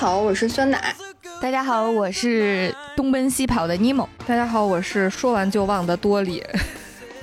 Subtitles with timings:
[0.00, 0.94] 好，我是酸奶。
[1.42, 4.08] 大家好，我是东奔西跑的尼莫。
[4.26, 6.42] 大家好，我是说完就忘的多里。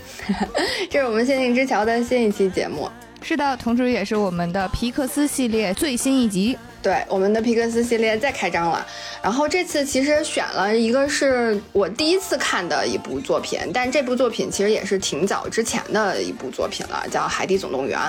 [0.88, 2.88] 这是我们仙境之桥的新一期节目。
[3.23, 6.55] 是的，同时也是我们的皮克斯系列最新一集。
[6.88, 8.88] 对，我们的皮克斯系列再开张了。
[9.21, 17.99] 然后这次其实选了一个是我第一次看的一部作品，但这部作品其实也是挺早之前的一部作品了，叫《海底总动员》。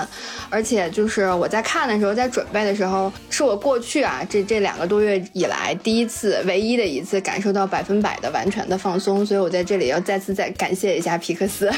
[0.49, 9.25] 而且就是我在看的时候，在准备的时候，是我过去啊这这两个多月以来第一次、唯一的一次感受到百分百的完全的放松。
[9.25, 11.69] 所以我在这里要再次再感谢一下皮克斯。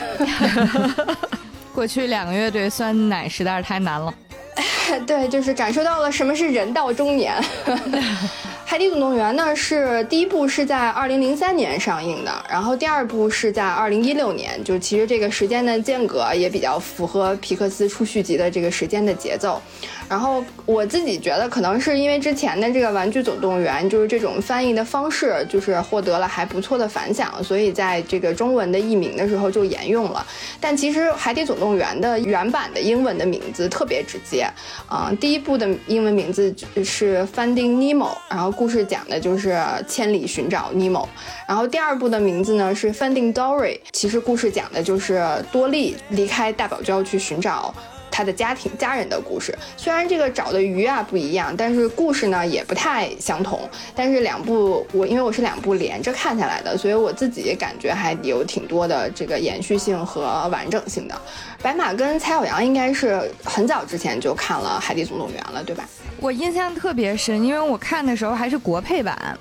[1.74, 4.14] 过去两个月对酸奶实在是太难了。
[5.08, 7.36] 对，就是感受到了什么是人到中年。
[8.74, 19.62] 《海底总动员》呢是第一部是在二零零三年上映的，然后第二部是在二零一六年，就其实这个时间的间隔也比较符合皮克斯出续集的这个时间的节奏。
[20.12, 30.28] 然后我自己觉得，可能是因为之前的这个《玩具总动员》就是这种翻译的方式，就是获得了还不错的反响，所以在这个中文的译名的时候就沿用了。
[30.60, 34.46] 但其实《海底总动员》的原版的英文的名字特别直接，
[34.86, 36.54] 啊，第一部的英文名字
[36.84, 41.08] 是 Finding Nemo，然后故事讲的就是千里寻找尼莫。
[41.48, 47.74] 然后第二部的名字呢是 Finding Dory，其实故事讲的就是多利离开大堡礁去寻找。
[48.12, 53.68] 他的家庭家人的故事，虽然这个找的鱼啊不一样，但是故事呢也不太相同。
[53.96, 61.16] 但是两部我因为我是两部连着看下来的，所以我自己感觉还有挺多的这个延续性和完整性的。
[61.62, 65.88] 白马跟蔡小阳应该是很早之前就看了《海底总动员》了，对吧？
[66.20, 69.38] 我印象特别深，因为我看的时候还是国配版，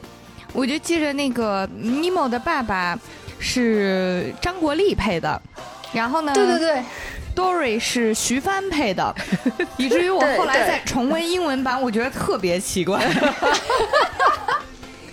[0.53, 2.99] 我就记着那个尼莫的爸爸
[3.39, 5.41] 是张国立配的，
[5.93, 6.33] 然后呢？
[6.33, 6.83] 对对对。
[7.41, 9.15] Dory 是徐帆配的，
[9.79, 13.01] 以至于我后来再重温英文版，我觉得特别奇怪。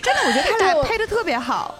[0.01, 1.73] 真的，我觉得他俩配的特别好。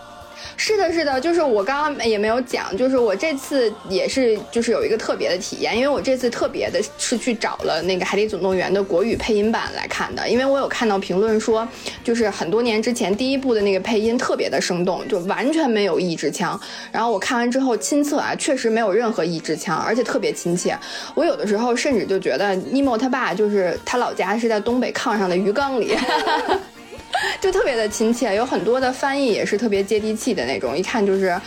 [0.60, 11.66] 是的，是的，就是我刚刚也没有讲，就是我这次也是就是有一个特别的体验，因为我这次特别的是去找了那个《海底总动员》的国语配音版来看的，因为我有看到评论说，
[12.04, 16.60] 就是很多年之前第一部的那个配音特别的生动，就完全没有抑制腔。
[16.92, 20.76] 然后我看完之后亲测啊，确实没有任何抑制腔，而且特别亲切。
[21.14, 25.96] 我有的时候甚至就觉得尼莫他爸就是他老家是在东北炕上的鱼缸里。
[27.42, 31.40] 就特别的亲切，有很多的翻译也是特别接地气的那种，一看就是，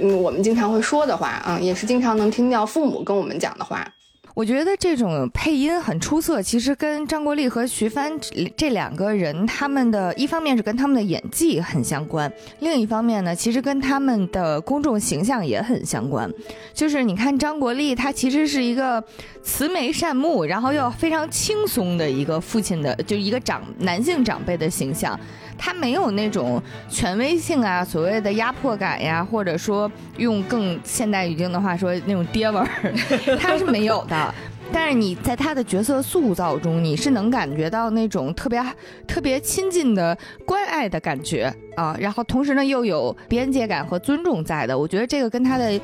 [0.00, 3.86] 嗯，我们经常会说的话嗯，也是经常能听到父母跟我们讲的话。
[4.40, 8.10] 我觉得这种配音很出色，其实跟张国立和徐帆
[8.56, 16.32] 这两个人，他们的一方面是跟他们的演技很相关，另一方面呢，其实跟他们的公众形象也很相关。
[16.72, 19.04] 就是你看张国立，他其实是一个
[19.42, 25.20] 慈眉善目，然后又非常轻松的一个父亲的，就一个长男性长辈的形象。
[25.62, 32.66] 他没有那种权威性啊，所谓的压迫感呀，或者说用更现代语境的话说，那种爹味儿，
[33.38, 34.34] 他是没有的。
[34.72, 38.62] 但是你在他的角色塑造中，你是能感觉到那种特别
[39.04, 40.16] 特别亲近的
[40.46, 44.78] 关爱的感觉啊，然后同时呢又有边界感和尊重在的。
[44.78, 45.78] 我觉得这个跟他的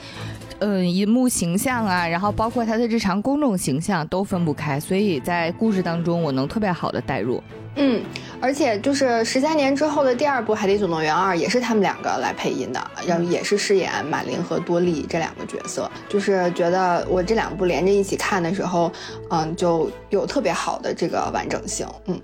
[0.60, 7.42] 嗯银幕形象啊，然后包括他的日常公众形象都分不开，所以在故事当中我能特别好的代入。
[7.78, 8.02] 嗯，
[8.40, 15.90] 而且就是十三年之后的第二部《海底总动员二》也是他们两个来配音的，然后也是饰演马林和多莉这两个角色。
[16.08, 18.90] 就是觉得我这两部连着一起看的时候，
[19.28, 21.86] 嗯，就有特别好的这个完整性。
[22.06, 22.20] 嗯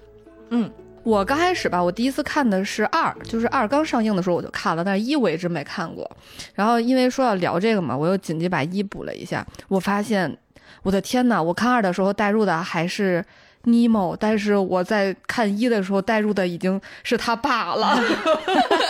[0.54, 0.70] 嗯，
[1.04, 6.10] 我刚开始吧，我第一次看的是二，就是二刚上映的时候我就看了，但是一我一直没看过。
[6.54, 10.36] 然后因为说要聊这个嘛，我又紧急把一补了一下，我发现，
[10.82, 13.24] 我的天呐，我看二的时候带入的还是。
[13.64, 17.96] 尼莫，但是我在看一的时候带入的已经是他爸了，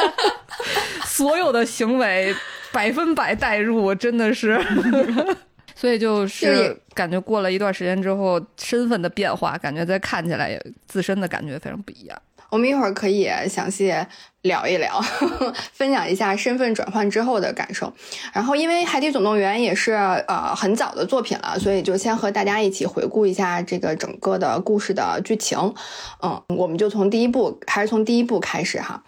[1.05, 2.35] 所有的行为
[2.73, 4.59] 百分百带入，真的是，
[5.83, 12.17] 所以就是感觉过了一段时间之后，身份的变化，感觉再看起来也自身的感觉非常不一样。
[12.51, 13.93] 我们一会儿可以详细
[14.43, 15.01] 聊一聊，
[15.75, 17.93] 分享一下身份转换之后的感受。
[18.33, 19.91] 然后，因为《海底总动员》也是
[20.29, 25.59] 呃很早的作品了，所以就先和大家一起回顾一下这个整个的故事的剧情。
[26.23, 29.03] 嗯，我们就从第一部，还是从第一部开始哈。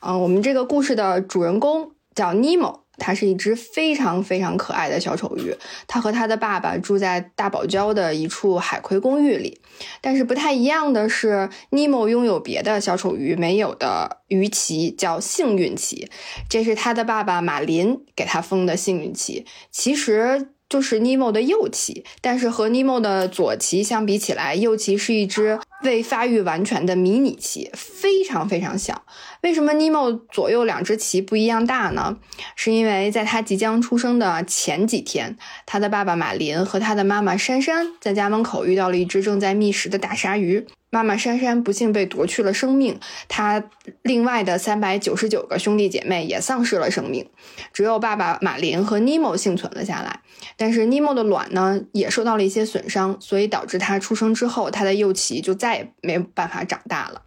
[0.00, 2.84] 嗯，我们这个故事的主人公叫尼莫。
[2.98, 5.54] 它是一只非常非常可爱的小丑鱼，
[5.86, 9.60] 它和它的爸爸住在大堡礁的一处海葵公寓里。
[10.00, 16.08] 但是不太一样的是，尼莫拥有别的小丑鱼没有的鱼鳍，叫幸运鳍，
[16.50, 19.46] 这是他的爸爸马林给他封的幸运鳍。
[19.70, 29.02] 其实就是尼莫的右鳍，但是和尼莫的左鳍相比起来，右鳍是一只未发育完全的迷你鳍，非常非常小。
[29.42, 32.18] 为什么尼莫左右两只鳍不一样大呢？
[32.54, 40.66] 是因为在他即将出生的前几天，他的爸爸马林和他的妈妈珊珊在家门口遇到了一只正在觅食的大鲨鱼。
[40.90, 42.98] 妈妈珊珊不幸被夺去了生命，
[43.28, 43.62] 她
[44.02, 47.28] 另外的三百九十九个兄弟姐妹也丧失了生命，
[47.72, 50.20] 只有爸爸马林和尼莫幸存了下来。
[50.56, 57.22] 但是尼莫的卵呢也受到了一些损伤，所以导致他出生之后，他的幼鳍就再也没办法长大了。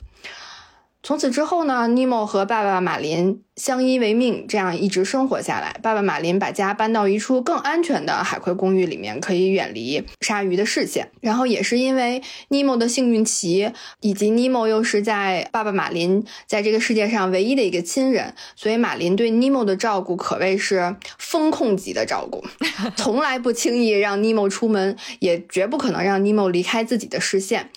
[1.03, 5.75] 从此之后呢，尼莫和爸爸马林相依为命，这样一直生活下来。
[5.81, 11.09] 爸爸马林把家搬到一处更安全的海葵公寓里面，可以远离鲨鱼的视线。
[11.19, 13.71] 然后也是因为尼莫的幸运旗，
[14.01, 22.45] 以及尼莫又是在爸爸马林在这个世界上唯一的一个亲人，所以马林对尼莫的照顾可谓是风控级的照顾，
[22.95, 27.71] 从来不轻易让尼莫出门，也绝不可能让尼莫离开自己的视线。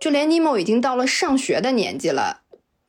[0.00, 2.39] 就连尼莫已经到了上学的年纪了。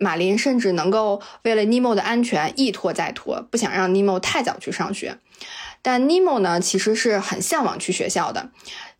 [0.02, 5.20] 马林甚至能够为了尼莫的安全一拖再拖，不想让尼莫太早去上学。
[5.84, 8.50] 但尼莫呢，其实是很向往去学校的。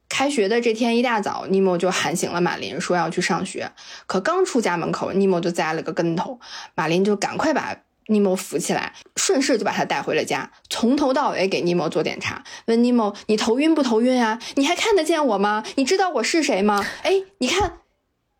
[0.08, 3.72] 开学的这天一大早，尼莫就喊醒了马林，说要去上学。
[4.06, 6.40] 可刚出家门口，尼莫就栽了个跟头。
[6.76, 7.78] 马林就赶快把
[8.08, 14.40] 尼莫扶起来，顺势就把他带回了家，从头到尾给尼莫做检查，问尼莫：“你头晕不头晕啊？
[14.56, 15.64] 你还看得见我吗？
[15.76, 16.86] 你知道我是谁吗？
[17.04, 17.80] 哎，你看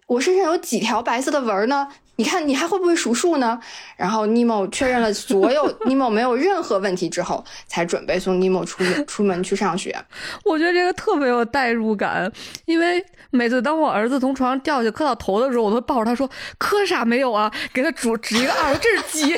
[0.08, 1.88] 我身上有几条白色的纹呢？”
[2.22, 3.60] 你看，你还会不会数数呢？
[3.98, 9.96] 然后尼莫确认了所有 尼莫没有任何问题之后，才准备送尼莫出出门去上学。
[10.46, 12.32] 我觉得这个特别有代入感，
[12.66, 16.30] 因为每次当我儿子从床上掉下去磕到头的时候，我都抱着他说
[16.60, 19.36] ：“磕啥没有啊？”给他指指一个二， 这是鸡。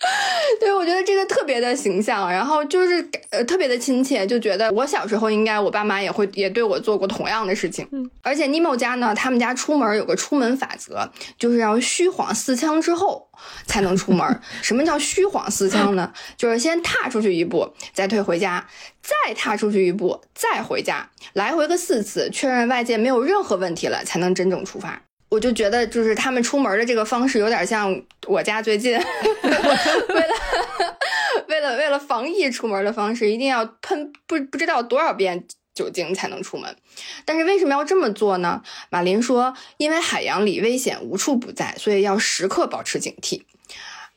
[0.58, 7.86] 对，我觉得这个特别的形象，然后就是呃特别的亲切，就觉得我小时候应该我爸妈也会也对我做过同样的事情。
[7.92, 13.28] 嗯，而且尼莫家呢，他们家出门有个出门法则，就是要虚晃四枪之后
[13.66, 14.40] 才能出门。
[14.62, 16.10] 什么叫虚晃四枪呢？
[16.36, 18.66] 就是先踏出去一步，再退回家，
[19.02, 25.02] 再踏出去一步，再回家，来回个四次，确认外界没有任何问题了，才能真正出发。
[25.30, 30.34] 我就觉得，就是他们出门的这个方式有点像我家最近 为了
[31.48, 36.76] 为了为了防疫出门的方式，一定要喷不不知道多少遍酒精才能出门。
[37.24, 38.60] 但是为什么要这么做呢？
[38.90, 43.42] 马林说，因为海洋里危险无处不在，所以要时刻保持警惕。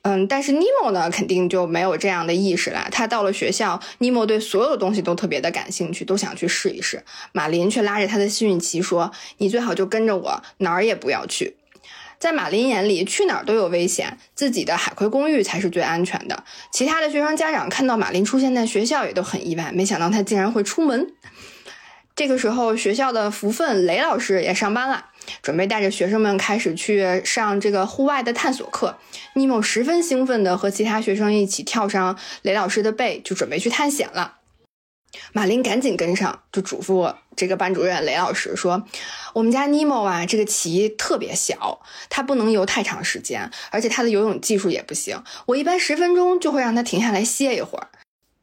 [0.03, 2.87] 嗯，但是尼莫呢，肯定就没有这样的意识了。
[2.91, 7.03] 他到了学校，尼莫对所有东西都特别的感兴趣，都想去试一试。
[7.31, 11.55] 马林却拉着他的幸运旗说：“你最好就跟着我，哪儿也不要去。”
[12.19, 16.43] 在马林眼里，去哪儿都有危险，自己的海葵公寓才是最安全的。
[16.71, 21.13] 其他的学生家长看到马林出现在学校，也都很意外，没想到他竟然会出门。
[22.15, 25.07] 这个时候，学校的福分雷老师也上班了。
[25.41, 28.97] 准备带着学生们开始去上这个户外的探索课。
[29.35, 34.35] 尼莫十分兴奋地和其他学生一起跳上雷老师的背，就准备去探险了。
[35.31, 38.83] 马林赶紧跟上，就嘱咐这个班主任雷老师说
[39.33, 45.23] ：“我们家尼莫啊，这个鳍特别小，他不能游太长时间，而且他的游泳技术也不行。
[45.45, 47.87] 我一般十分钟就会让他停下来歇一会儿。”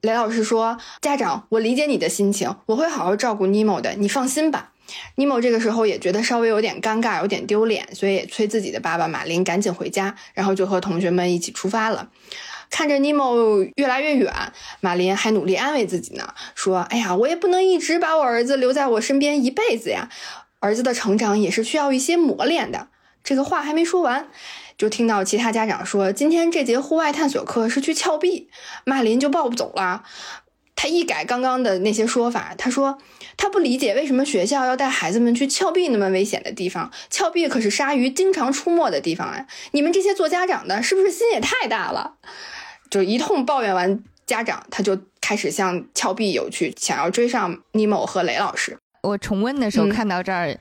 [0.02, 4.72] 雷老师说：“家长，我理解你的心情，我会好好照顾尼莫的，你放心吧。”
[5.16, 12.08] 尼莫这个时候也觉得稍微有点尴尬，有点丢脸，所以也催自己的爸爸马林赶紧回家，然后就和同学们一起出发了。
[12.70, 14.32] 看着尼莫越来越远，
[14.80, 20.08] 马林还努力安慰自己呢，说：“哎呀，我也不能一直把我儿子留在我身边一辈子呀，
[20.60, 22.88] 儿子的成长也是需要一些磨练的。”
[23.22, 24.28] 这个话还没说完，
[24.80, 28.48] 就听到其他家长说：“今天这节户外探索课是去峭壁。”
[28.86, 30.04] 马林就抱不走了。
[30.74, 32.96] 他一改刚刚的那些说法，他说
[33.36, 36.90] 他不理解为什么学校要带孩子们去峭壁那么危险的地方。
[37.10, 39.46] 峭壁可是鲨鱼经常出没的地方啊！
[39.72, 42.14] 你们这些做家长的，是不是心也太大了？
[42.88, 48.78] 就一通抱怨完家长，他就开始向峭壁游去，想要追上尼莫和雷老师。
[49.02, 50.56] 我重温的时候看到这儿，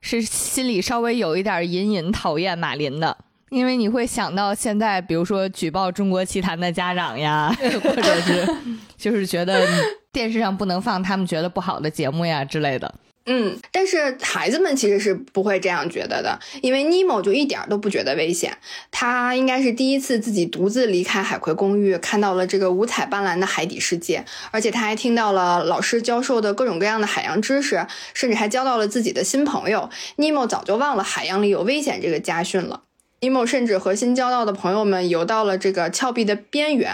[0.00, 3.16] 是心里稍微有一点隐隐讨厌马林的。
[3.50, 8.48] 因为你会想到现在，比如说举报中国奇谭的家长呀， 或者是
[8.96, 9.66] 就是觉得
[10.12, 12.94] 电视上不能放他们觉得不好的节目呀之类的。
[13.28, 18.56] 嗯，但是孩子们其实是不会这样觉得的，因为尼莫就一点都不觉得危险。
[18.92, 27.84] 他应该是第一次自己独自离开海葵公寓，看到了这个五彩斑斓的海底世界，而且他还听到了老师教授的各种各样的海洋知识，
[28.14, 29.90] 甚至还交到了自己的新朋友。
[30.16, 32.82] 尼莫早就忘了海洋里有危险这个家训了。
[33.26, 36.90] 尼莫甚至和新交到的朋友们游到了这个峭壁的边缘，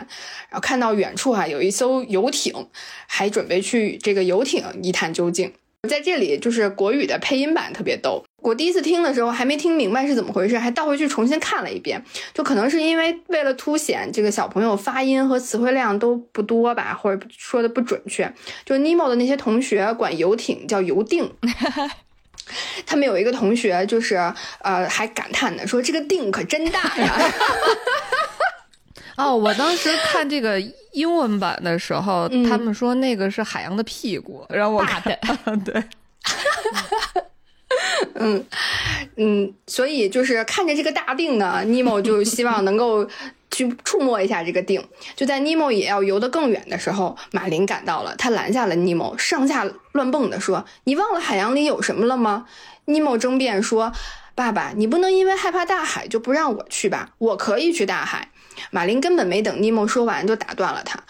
[0.48, 2.54] 然后看到远处啊有一艘游艇，
[3.06, 5.52] 还准备去这个游艇一探究竟。
[5.86, 8.24] 在这里，就是国语的配音版特别逗。
[8.40, 12.02] 我第一次听的时候还没听明白是怎么回事，还倒回去重新看了一遍。
[12.32, 18.32] 就可能是因为为了凸显这个小朋友发音和词汇量都不多吧，或者说的不准确。
[18.64, 21.30] 就尼莫的那些同学管游艇叫游定。
[22.84, 24.16] 他们有一个同学就是
[24.60, 27.14] 呃还感叹呢，说这个腚可真大呀。
[29.16, 30.58] 哦，我当时看这个
[30.92, 34.84] 英文版的时候，嗯他们说那个是海洋的屁股，然后我
[35.64, 35.84] 对，
[38.14, 38.44] 嗯
[39.16, 43.06] 嗯，所以就是看着这个大腚呢，尼莫就希望能够
[43.50, 44.82] 去触摸一下这个腚。
[45.14, 52.46] 就在尼莫也要游得更远的时候，马林赶到了，他拦下了尼莫，上下乱蹦的说：“你忘了海洋里有什么了吗？”
[52.86, 53.92] 尼莫争辩说
[54.34, 57.10] ：“爸爸，你不能因为害怕大海就不让我去吧？
[57.18, 58.30] 我可以去大海。”
[58.70, 61.00] 马林根本没等尼莫说完就打断了他：“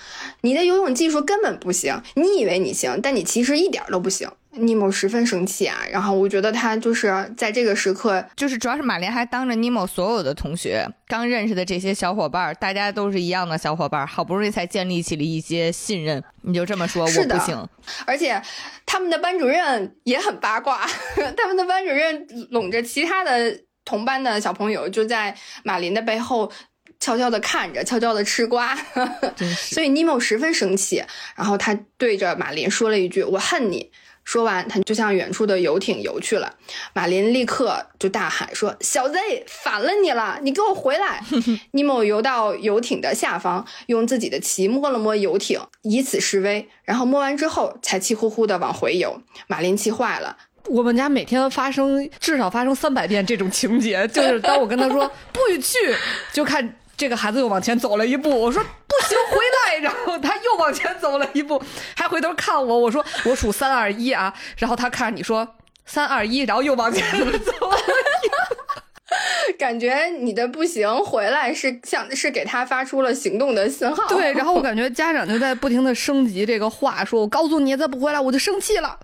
[0.43, 16.23] 你的游泳技术根本不行，你以为你行，但你其实一点都不行。”尼莫十分生气啊，然后我觉得他就是在这个时刻，就是主要是马林还当着尼莫所有的同学，刚认识的这些小伙伴，大家都是一样的小伙伴，好不容易才建立起了一些信任。
[16.42, 17.68] 你就这么说，我不行。
[18.06, 18.40] 而且
[18.85, 20.87] 他们的班主任也很八卦，
[21.37, 26.52] 他们的班主任拢着其他的同班的小朋友，就在马林的背后。
[27.00, 28.78] 悄悄地看着，悄悄地吃瓜，
[29.73, 31.02] 所以尼莫十分生气，
[31.35, 33.90] 然后他对着马林说了一句：“我恨你。”
[34.25, 36.55] 说完，他就向远处的游艇游去了。
[36.93, 40.38] 马林立刻就大喊说：“小 Z，反了你了！
[40.43, 41.23] 你给我回来！
[41.73, 46.69] ”尼莫游到游艇的下方，用自己的鳍摸了摸游艇，以此示威。
[46.85, 49.21] 然后摸完之后，才气呼呼地往回游。
[49.49, 50.37] 马林气坏了，
[50.67, 55.95] 我们家每天发生至少发生三百遍这种情节，就是当我跟他说 不许去，
[56.33, 61.61] 就看这个孩子又往前走了一步，我说不行，回来， 然后他又往前走了一步，
[61.97, 67.05] 还回头看我，我说我数三二一啊，然后他看着你说三二一，然后又往前
[67.41, 67.77] 走了。
[69.59, 74.09] 感觉你的不行回来是像是给他发出了行动的信号。
[74.09, 78.99] 对，然后我感觉家长就在不停的升级这个话，说我告诉你再不回来我就生气了，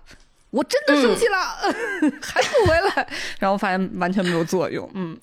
[0.49, 1.37] 我真的生气了，
[2.21, 3.07] 还不回来，
[3.39, 5.17] 然后发现完全没有作用，嗯。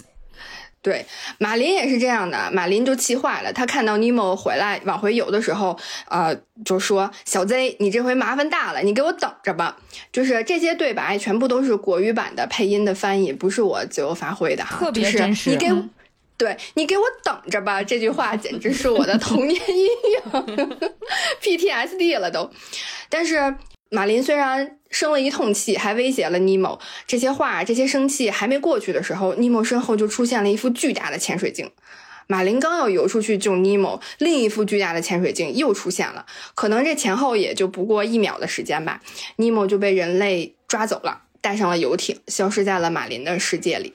[0.86, 1.04] 对，
[1.38, 3.52] 马林也是这样的，马林就气坏了。
[3.52, 5.76] 他看到尼莫回来往回游的时候，
[6.08, 6.32] 呃，
[6.64, 9.76] 就说：“小 Z，你这回麻烦大了，你给我等着吧。”
[10.12, 15.90] 就是这些对白全部都是国语版的配音的翻译，不是我自由发挥的哈，特别就是真实你给嗯
[16.38, 20.78] 对你给我等着吧，这句话简直是我的童年阴影，
[21.42, 22.48] PTSD 了都。
[23.08, 23.56] 但是
[23.96, 31.70] 马林虽然生了一通气，还威胁了尼莫，这些话、这些生气还没过去的时候，尼莫身后就出现了一副巨大的潜水镜。
[32.26, 36.26] 马林刚要游出去救尼莫，另一副巨大的潜水镜又出现了。
[36.54, 39.00] 可能这前后也就不过一秒的时间吧，
[39.36, 43.94] 尼莫就被人类抓走了，带上了游艇，消失在了马林的世界里。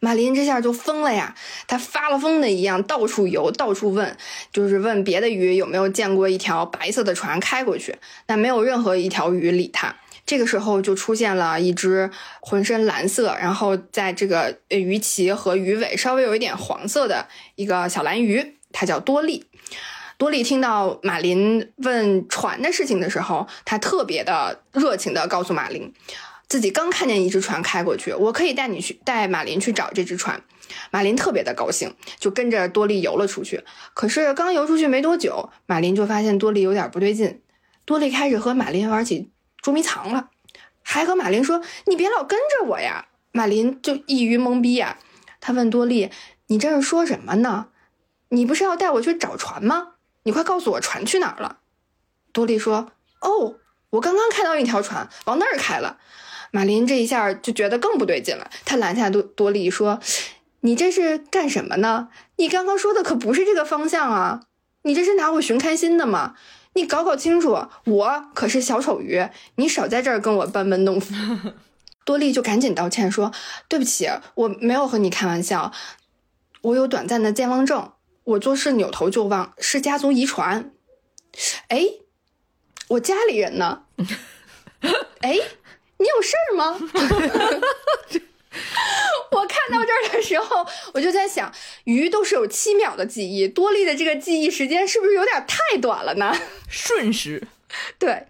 [0.00, 1.34] 马林这下就疯了呀！
[1.66, 4.16] 他发了疯的一样到处游，到处问，
[4.52, 9.96] 就是问别的鱼有没有见过一条白色的船开过去，但没有任何一条鱼理他。
[10.24, 19.46] 这个时候就出现了一只浑身蓝色，然后在这个鱼鳍和鱼尾稍微有一点黄色的一个小蓝鱼，它叫多利。
[20.18, 25.92] 多利听到马林问船的事情的时候，他特别的热情的告诉马林，
[26.48, 30.42] 自己刚看见一只船开过去，我可以带你去带马林去找这只船。
[30.90, 33.64] 马林特别的高兴，就跟着多利游了出去。
[33.94, 37.42] 可是刚游出去没多久，马林就发现多利有点不对劲。
[37.84, 39.30] 多利开始和马林玩起
[39.62, 40.30] 捉迷藏了，
[40.82, 44.98] 还和马林说：“你别老跟着我呀。”马林就一于懵逼呀、
[45.40, 46.10] 他问多利
[46.48, 47.68] ：“你这是说什么呢？
[48.30, 49.94] 你不是要带我去找船吗？
[50.24, 51.58] 你快告诉我船去哪儿了。”
[52.32, 53.56] 多利说：“哦，
[53.90, 55.98] 我刚刚看到一条船往那儿开了。”
[56.50, 60.00] 马林这一下就觉得更不对劲了，他拦下多多利说
[60.60, 62.08] ：“你这是干什么呢？
[62.36, 64.42] 你刚刚说的可不是这个方向啊！
[64.82, 66.34] 你这是拿我寻开心的吗？
[66.74, 71.14] 你搞搞清楚，我可是小丑鱼，你少在这儿跟我班门弄斧。
[72.04, 73.32] ”多利就赶紧道歉说
[73.68, 75.72] ：“对不起，我没有和你开玩笑，
[76.62, 77.92] 我有短暂的健忘症，
[78.24, 80.72] 我做事扭头就忘，是家族遗传。
[81.68, 81.84] 哎，
[82.88, 83.82] 我家里人呢？
[85.20, 85.36] 哎，
[85.98, 86.78] 你有事儿吗？”
[89.30, 91.52] 我看到这儿的时候，我就在想，
[91.84, 96.34] 鱼都是有七秒的记忆，多利的这个记忆时间是不是有点太短了呢？
[96.68, 97.46] 瞬时，
[97.98, 98.24] 对，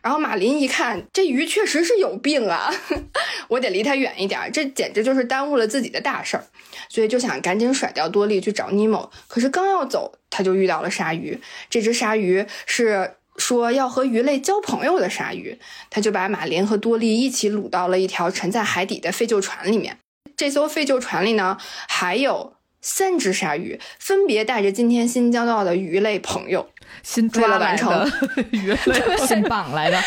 [0.00, 2.72] 然后马林一看，这鱼确实是有病啊，
[3.48, 6.46] 我得离它远一点，这简直就是耽误了自己的大事儿，
[6.88, 9.10] 所以就想赶紧甩掉多利去找尼莫。
[9.28, 11.38] 可是刚要走，他就遇到了鲨鱼。
[11.68, 15.58] 这只鲨鱼是说要和鱼类交朋友的鲨鱼，
[15.90, 19.98] 他就把马林和多利一起掳到了一条沉在海底的废旧船里面。
[20.36, 21.56] 这艘废旧船里呢，
[21.88, 26.68] 还有三只鲨鱼，分别带着今天新交到的鱼类朋友。
[27.02, 28.10] 新为了完成
[28.52, 28.78] 鱼类
[29.26, 30.00] 新绑来的，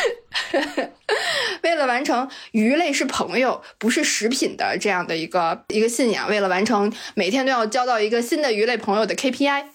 [1.63, 9.65] 为了完成鱼类是朋友，不是食品的这样的一个一个信仰，为了完成每天都要交到一个新的鱼类朋友的 KPI，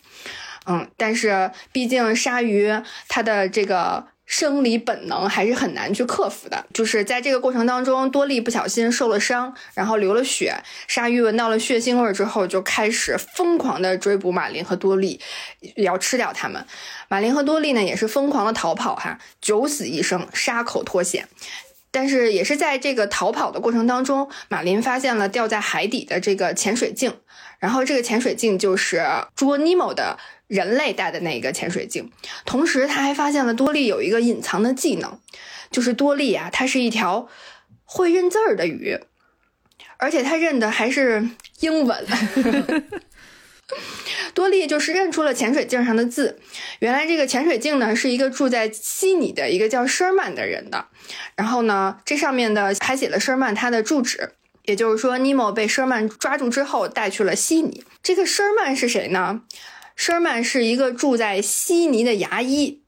[0.66, 2.72] 嗯，但是毕竟鲨鱼
[3.08, 4.06] 它的这个。
[4.24, 10.54] 生理本能还是很难去克服的，就是在这个过程当中，多利不小心受了伤，然后流了血，
[10.88, 15.20] 鲨鱼闻到了血腥味之后，就开始疯狂的追捕马林和多利，
[15.76, 16.64] 要吃掉他们。
[17.08, 21.28] 马林和多利呢，也是疯狂的逃跑，哈，九死一生，杀口脱险。
[21.90, 27.14] 但是也是在这个逃跑的过程当中，马林发现了掉在海底的这个潜水镜，
[27.58, 29.04] 然后这个潜水镜就是
[29.34, 30.16] 捉尼莫的。
[30.52, 32.12] 人类带的那个潜水镜，
[32.44, 35.18] 同时他还发现了多利有一个隐藏的技能，
[35.70, 37.26] 就是多利啊，它是一条
[37.86, 39.00] 会认字儿的鱼，
[39.96, 41.26] 而且它认的还是
[41.60, 42.04] 英文。
[44.34, 46.38] 多利就是认出了潜水镜上的字，
[46.80, 50.88] 原来这个潜水镜呢是一个住在悉尼的一个叫 Sherman 的人的，
[51.34, 54.32] 然后呢这上面的还写了 Sherman 他的住址，
[54.64, 57.82] 也就是说尼莫被 Sherman 抓住之后带去了悉尼。
[58.02, 59.40] 这个 Sherman 是谁呢？
[60.02, 62.82] ？Sherman 是一个住在悉尼的牙医，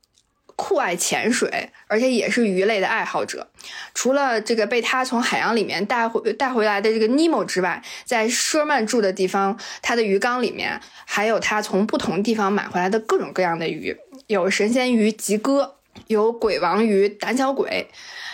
[0.56, 3.52] 酷爱潜水，而且也是鱼类的爱好者。
[3.94, 15.76] 除了这个被他从海洋里面带回带回来的这个尼莫之外，在 Sherman 住的地方，他的鱼缸里面还有他从不同地方买回来的各种各样的鱼，有神仙鱼吉哥，
[16.08, 17.88] 有鬼王鱼胆小鬼，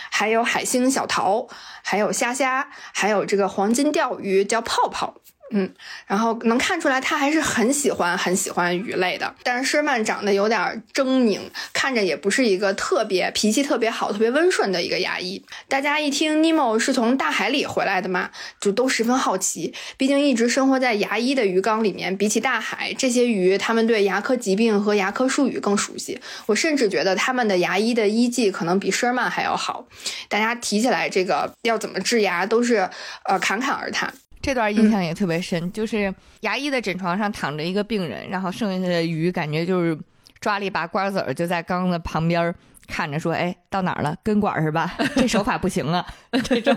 [0.09, 1.47] 还有海星小桃，
[1.83, 5.20] 还有虾虾，还有这个黄金钓鱼叫泡泡。
[5.51, 5.69] 嗯，
[6.07, 11.39] 然后能看出来他还是很喜欢很喜欢鱼类的，但是施曼长得有点狰狞，
[11.73, 15.43] 看着也不是一个特别脾气特别好、特别温顺的一个牙医。
[15.67, 19.73] 大家一听尼莫是从大海里回来的嘛，就都十分好奇。
[19.97, 26.19] 毕竟一直生活在牙医的鱼缸里面，比起大海，这些鱼他们对牙科疾病和牙科术语更熟悉。
[26.45, 29.85] 我甚至觉得他们的牙医的医技可能比施曼还要好。
[30.29, 32.89] 大家提起来这个要怎么治牙，都是
[33.25, 34.13] 呃侃侃而谈。
[34.41, 39.97] 这段印象也特别深，就是牙医的诊床上躺着一个病人，然后剩下的鱼感觉就是
[40.39, 42.53] 抓了一把瓜子儿，就在缸的旁边
[42.87, 44.15] 看着说：“哎，到哪儿了？
[44.23, 44.95] 根管是吧？
[45.15, 46.05] 这手法不行啊。
[46.43, 46.75] ”这种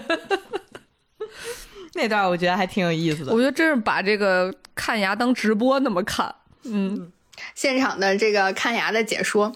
[1.94, 3.32] 那段我觉得还挺有意思的。
[3.32, 7.10] 我觉得真是把这个看牙当直播那么看，嗯，
[7.54, 9.52] 现场的这个看牙的解说。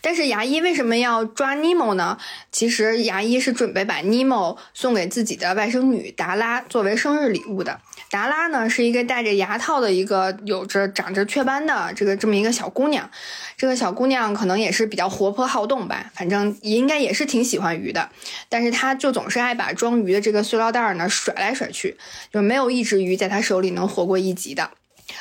[0.00, 2.18] 但是牙医为什么要抓尼莫呢？
[2.50, 7.80] 其实牙医是准备把尼莫送给自己的外甥女达拉作为生日礼物的。
[8.10, 13.10] 达拉呢是一个戴着牙套的一个有着长着雀斑的这个这么一个小姑娘。
[13.56, 18.08] 这个小姑娘可能也是比较活泼好动吧，反正应该也是挺喜欢鱼的。
[18.48, 21.98] 但是她就总是爱把装鱼的这个塑料袋呢甩来甩去，
[22.32, 24.70] 就没有一只鱼在她手里能活过一集的。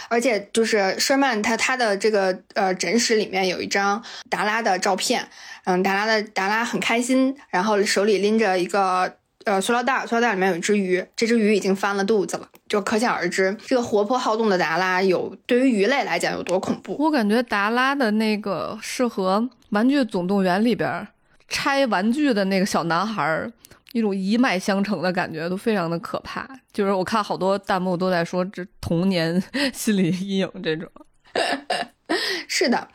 [0.10, 5.28] 而且就是舍曼他他的这个呃诊室里面有一张达拉的照片，
[5.65, 16.95] 嗯，达拉的达拉很开心，然后手里拎着一个呃塑料袋，塑料袋里面有一只鱼，这只鱼已经翻了肚子了，就可想而知这个活泼好动的达拉有对于鱼类来讲有多恐怖。
[17.00, 21.08] 我感觉达拉的那个适合《玩具总动员》里边
[21.47, 23.52] 拆玩具的那个小男孩。
[23.98, 29.42] 一种一脉相承的感觉都非常的可怕，就是我看好多弹幕都在说这童年
[29.74, 30.90] 心理阴影这种。
[32.48, 32.88] 是的，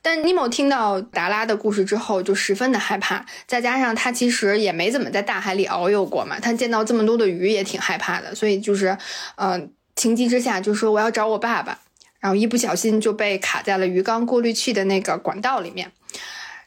[0.00, 8.96] 但尼莫听到达拉的故事之后就十分的害怕，再加上他其实也没怎么在大海里遨游过嘛，他见到这么多的鱼也挺害怕的，所以就是，
[9.36, 11.78] 嗯，情急之下就说我要找我爸爸，
[12.20, 15.92] 然后一不小心就被卡在了鱼缸过滤器的那个管道里面。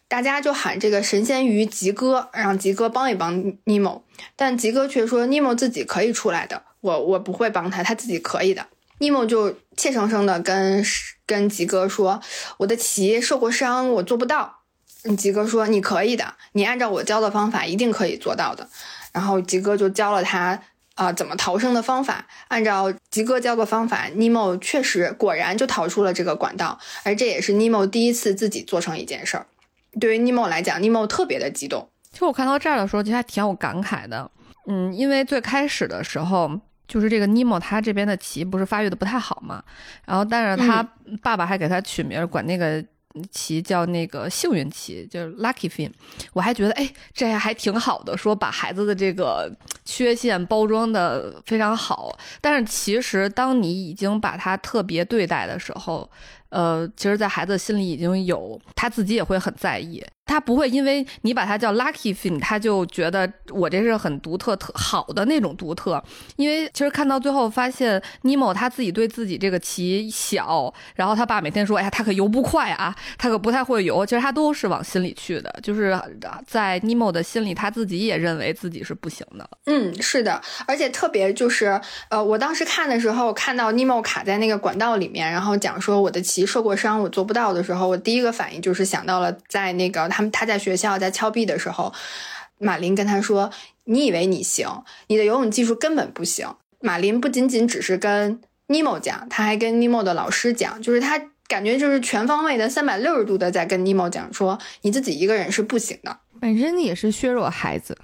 [0.07, 4.03] 大家就喊这个神仙鱼吉哥，让吉哥帮一帮尼莫，
[4.35, 8.65] 但吉哥却说尼莫自己可以出来的，我我不会帮他，他自己可以的。
[8.99, 10.83] 尼莫就怯生生的跟
[11.25, 12.21] 跟吉哥说
[12.57, 14.59] ：“我的鳍受过伤，我做不到。”
[15.17, 18.67] 吉哥说：“你可以的，你按照我教的方法，一定可以做到的。”
[19.13, 20.59] 然后吉哥就教了他
[20.95, 29.45] 啊怎么逃生的方法，按照吉哥教的方法，尼莫确实果然就逃出了这个管道，而这也是尼莫第一次自己做成一件事儿。
[29.99, 31.87] 对于尼莫来讲，尼莫特别的激动。
[32.11, 34.29] 其实我看到这儿的时候，其实还挺有感慨的。
[34.67, 39.63] 嗯，因为最开始的时候，就是这个尼莫他这边的鳍不是发育的不太好嘛，
[40.05, 40.81] 然后但是他
[41.21, 42.83] 爸爸还给他取名，管那个
[43.31, 45.91] 旗叫那个幸运旗，就是 Lucky Fin。
[46.33, 49.51] 我还觉得，哎，这还挺好的，说把孩子的这个
[49.85, 52.17] 缺陷包装的非常好。
[52.41, 56.09] 但是其实，当你已经把他特别对待的时候，
[56.49, 66.03] 呃，其实，在孩子心里已经有他自己也会很在意，他不会因为你把他叫 lucky fin，他就觉得我这是很独特、特好的那种独特。
[66.35, 74.05] 因为其实看到最后发现，尼莫他自己对自己这个鳍小，然后他爸每天说，哎呀，他可游不快啊，他可不太会游。
[74.05, 75.97] 其实他都是往心里去的，就是
[76.47, 79.49] 在尼莫的心里，他自己也认为自己是不行的。
[79.67, 86.47] 嗯，是的，而且特别就是，呃，我当时看的时候，看到尼莫卡在那个管道里面，然后讲说我的鳍。
[86.47, 91.93] 受过伤，我做不到的时候，我第一个反应就是想到了在那个他们他在学校在峭壁的时候，
[92.57, 93.51] 马林跟他说
[93.85, 94.83] ：“你以为你行？
[95.05, 96.47] 你的游泳技术根本不行。”
[96.81, 107.95] 马林不仅仅只是跟尼莫讲，他还跟尼莫的老师讲，就是他感觉就是全方位的三百六十度的在跟尼莫讲说：“你自己一个人是不行的。”本身也是削弱孩子。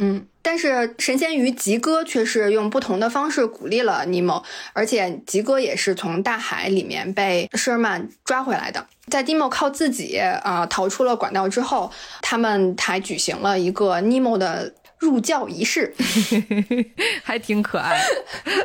[0.00, 8.86] 嗯，但是神仙鱼吉哥却是用不同的方式鼓励了尼莫，而且吉哥也是从大海里面被施尔曼抓回来的。
[9.08, 11.90] 在尼莫靠自己啊逃出了管道之后，
[12.22, 15.92] 他们还举行了一个尼莫的入教仪式，
[17.24, 18.00] 还挺可爱，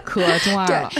[0.03, 0.91] 可中二了。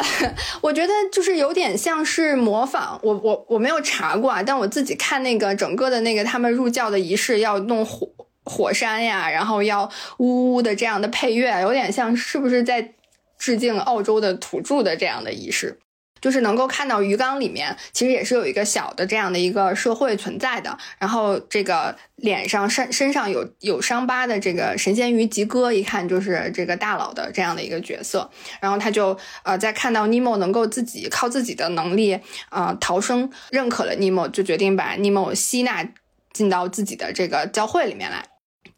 [0.62, 8.08] 我觉得就是有点像是模仿我我我没有查过啊，但我自己看那个整个的那个他们入教的仪式要弄火。
[8.50, 12.94] 火山呀，然后要呜呜的这样的配乐，有点像是不是在
[13.38, 15.78] 致敬澳洲的土著的这样的仪式？
[16.20, 20.76] 就是能够看到鱼缸里面其实也是有一个小的这样的一个社会存在的。
[20.98, 28.30] 然后这个脸上身身上有有伤疤的这个神仙鱼吉哥，一看就是这个大佬的这样的一个角色。
[28.60, 35.88] 然后他就呃在看到尼莫能够自己靠自己的能力啊逃生，认可了尼莫，就决定把尼莫吸纳
[36.34, 38.26] 进到自己的这个教会里面来。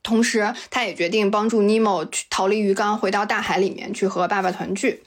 [0.02, 5.02] 同时，他也决定帮助尼莫去逃离鱼缸，回到大海里面去和爸爸团聚。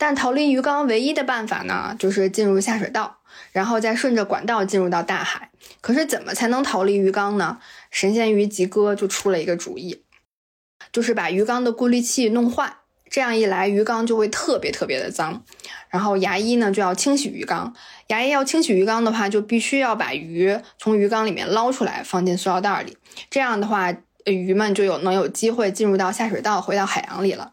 [0.00, 3.18] 但逃离鱼缸唯一的办法呢，就是进入下水道，
[3.50, 5.50] 然后再顺着管道进入到大海。
[5.80, 7.58] 可是，怎么才能逃离鱼缸呢？
[7.90, 10.04] 神仙鱼吉哥就出了一个主意，
[10.92, 12.76] 就是把鱼缸的过滤器弄坏。
[13.10, 15.42] 这样一来，鱼缸就会特别特别的脏。
[15.88, 17.74] 然后牙医呢就要清洗鱼缸，
[18.06, 22.96] 牙医要清洗鱼缸的话，就必须要把鱼从鱼缸里面捞出来，放进塑料袋里。
[23.28, 23.92] 这样的话。
[24.30, 27.52] 鱼们就有能有机会进入到下水道，回到海洋里了。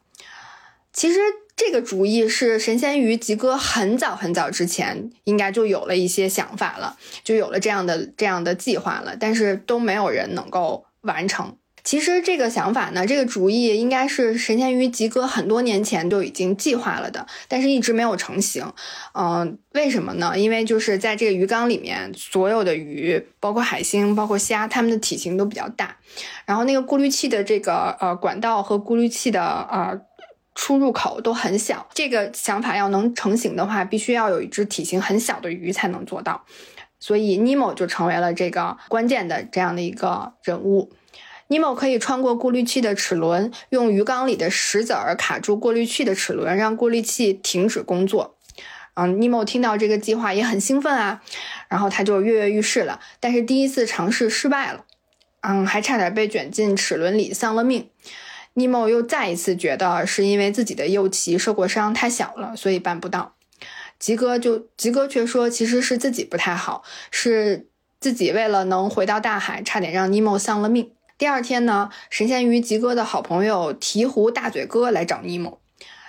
[0.93, 1.19] 其实
[1.55, 11.57] 这个主意是神仙鱼吉哥很早很早之前应该就有了一些想法了，就有了这样的这样的计划了，但是都没有人能够完成。
[11.86, 18.74] 其实这个想法呢，这个主意应该是神仙鱼吉哥很多年前就已经计划了的，但是一直没有成型。
[19.13, 20.38] 嗯，为什么呢？
[20.38, 25.95] 因为就是在这个鱼缸里面，所有的鱼，包括海星、包括虾，它们的体型都比较大。
[26.45, 30.02] 然后那个过滤器的这个呃管道和过滤器的呃
[30.56, 31.88] 出入口都很小。
[31.93, 36.43] 这个想法要能成型的话，必须要有一只体型很小的鱼才能做到。
[37.00, 40.91] 所以尼莫就成为了这个关键的这样的一个人物。
[41.47, 48.36] 尼莫可以穿过过滤器的齿轮，用鱼缸里的石子儿卡住过滤器的齿轮，让过滤器停止工作。
[48.95, 51.21] 嗯，尼莫听到这个计划也很兴奋啊，
[51.67, 52.99] 然后他就跃跃欲试了。
[53.19, 54.86] 但是第一次尝试失败了，
[55.41, 57.89] 嗯，还差点被卷进齿轮里丧了命。
[58.53, 63.36] 尼莫又再一次觉得是因为自己的右鳍受过伤太小了，所以办不到。
[63.99, 67.67] 吉哥就吉哥却说，其实是自己不太好，是
[67.99, 70.91] 自己为了能回到大海，差点让尼莫丧了命。
[71.17, 75.62] 第二天呢，神仙鱼吉哥的好朋友鹈鹕大嘴哥来找尼莫，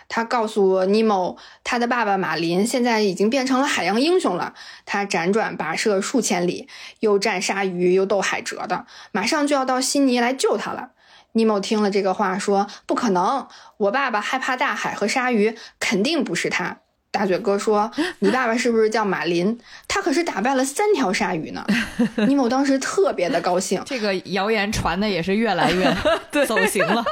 [0.08, 10.90] 他告诉尼莫，他的爸爸马林现在已经变成了海洋英雄了，他辗转跋涉数千里，又战鲨鱼又斗海蜇的，马上就要到悉尼来救他了。
[11.32, 16.78] 尼莫听了这个话，说：“不可能，我爸爸害怕大海和鲨鱼，肯定不是他。”
[17.16, 19.58] 大嘴哥说：“你爸爸是不是叫马林？
[19.88, 21.64] 他可是打败了三条鲨鱼呢。
[22.28, 25.96] ”尼莫当时特别的高兴，这个谣言传的也是越来越
[26.44, 27.02] 走形了。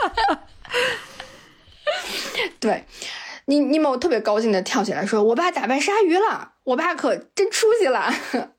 [2.61, 2.85] 对，
[3.47, 8.13] 尼尼莫特别高兴的跳起来说：“我爸打败鲨鱼了，我爸可真出息了。”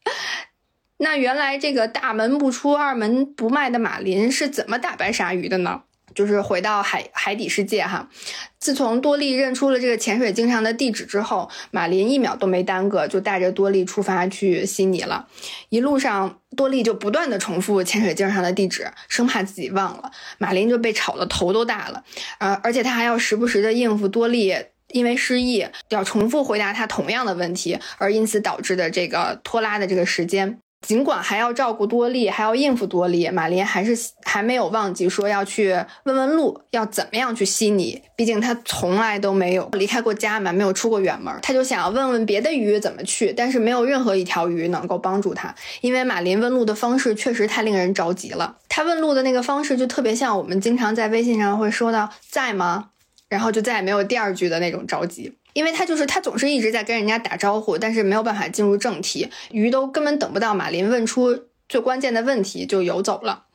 [0.97, 5.83] 那原来这个大门不出二门不迈的马林是怎么打败鲨鱼的呢？
[6.15, 8.09] 就是回到海海底世界哈，
[8.57, 15.27] 自从多利认出了这个潜水镜上的地址之后，马林一秒都没耽搁，就带着多利出发去悉尼了。
[15.69, 20.11] 一路上，多利就不断的重复潜水镜上的地址，生怕自己忘了。
[20.37, 22.03] 马林就被吵得头都大了，
[22.39, 24.55] 呃，而且他还要时不时的应付多利
[24.89, 30.59] 因为失忆要重复回答他同样的问题，而因此导致的这个拖拉的这个时间。
[30.85, 37.99] 尽管还要照顾多莉，还要应付多莉，马林还是还没有忘记说要去问问路，要怎么样去悉尼。
[38.15, 48.57] 毕竟他从来都没有离开过家嘛，没有出过远门，他就想要问问别的鱼怎么去，但是没有任何一条鱼能够帮助他，因为马林问路的方式确实太令人着急了。
[48.69, 52.91] 他问路的那个方式就特别像我们经常在微信上会说到“在吗”，
[53.27, 55.35] 然后就再也没有第二句的那种着急。
[55.55, 63.45] 因为他就是他总是一直在跟人家打招呼，但是没有办法进入正题，鱼都根本等不到马林问出最关键的问题就游走了。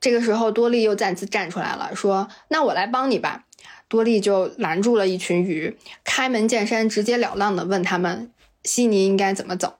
[0.00, 3.44] 这个时候，多利又再次站出来了，说：“那我来帮你吧。”
[3.86, 8.32] 多利就拦住了一群鱼，开门见山、直截了当的问他们
[8.64, 9.74] ：“悉尼应该怎么走？”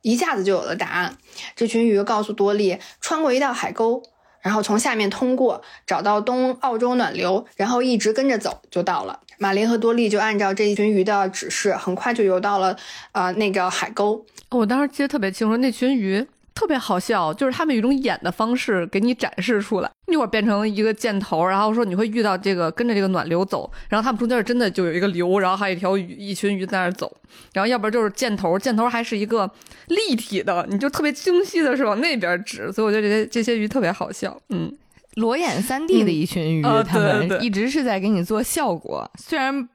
[0.00, 1.18] 一下子就有了答案。
[1.54, 4.02] 这群鱼告诉多利，穿过一道海沟，
[4.40, 9.20] 然后从下面通过，找到东澳洲暖流，然后一直跟着走就到了。
[9.42, 12.76] 马林和多利就按照这一群鱼的指示，很快就游到了
[13.10, 14.24] 呃那个海沟。
[14.50, 16.24] 我当时记得特别清楚，那群鱼
[16.54, 27.10] 特别好笑，就是他们有一种演的方式给你展示出来，一会儿变成一个箭头，然后说你会遇到这个跟着这个暖流走，然后他们中间真的就有一个流，然后还有一条鱼，一群鱼在那儿走，
[27.52, 29.50] 然后要不然就是箭头，箭头还是一个
[29.88, 34.72] 立体的，你就特别清晰的是往那边指，所以我觉得这些这些鱼特别好笑，嗯。
[35.14, 39.68] 裸眼三 D 的一群鱼，他们一直是在给你做效果，虽然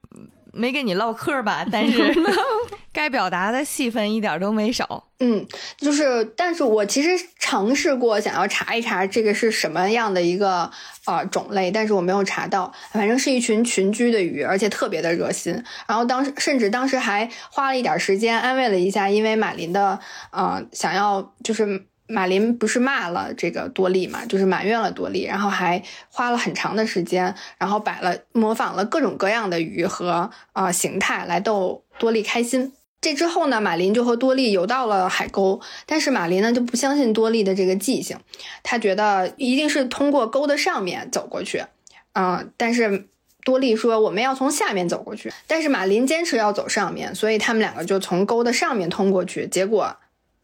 [0.52, 2.12] 没跟你唠嗑吧， 但是
[2.92, 5.04] 该表达的戏份一点都没少。
[5.20, 5.46] 嗯，
[5.78, 10.72] 就是，但是我其实尝试过想要查一查这个是什么样的一个
[11.06, 12.74] 呃种类，但是我没有查到。
[12.92, 15.54] 反正是一群群居的鱼，而且特别的热心。
[15.88, 20.00] 然后当时甚至当时还花了一点时间安慰了一下，因为马林的
[20.32, 21.86] 呃想要就是。
[22.08, 32.72] 马林不是骂了这个多利嘛，就是埋怨了多利，然后还花了很长的时间，然后摆了模仿了各种各样的鱼和啊形态来逗多利开心。
[33.02, 38.18] 这之后呢，马林就和多利游到了海沟，但是马林呢就不相信多利的这个记性，
[38.64, 41.66] 他觉得一定是通过沟的上面走过去，
[42.14, 43.08] 嗯，但是
[43.44, 49.98] 多利说我们要从下面走过去，但是马林坚持要走上面，所以他们两个就从沟的上面通过去，结果。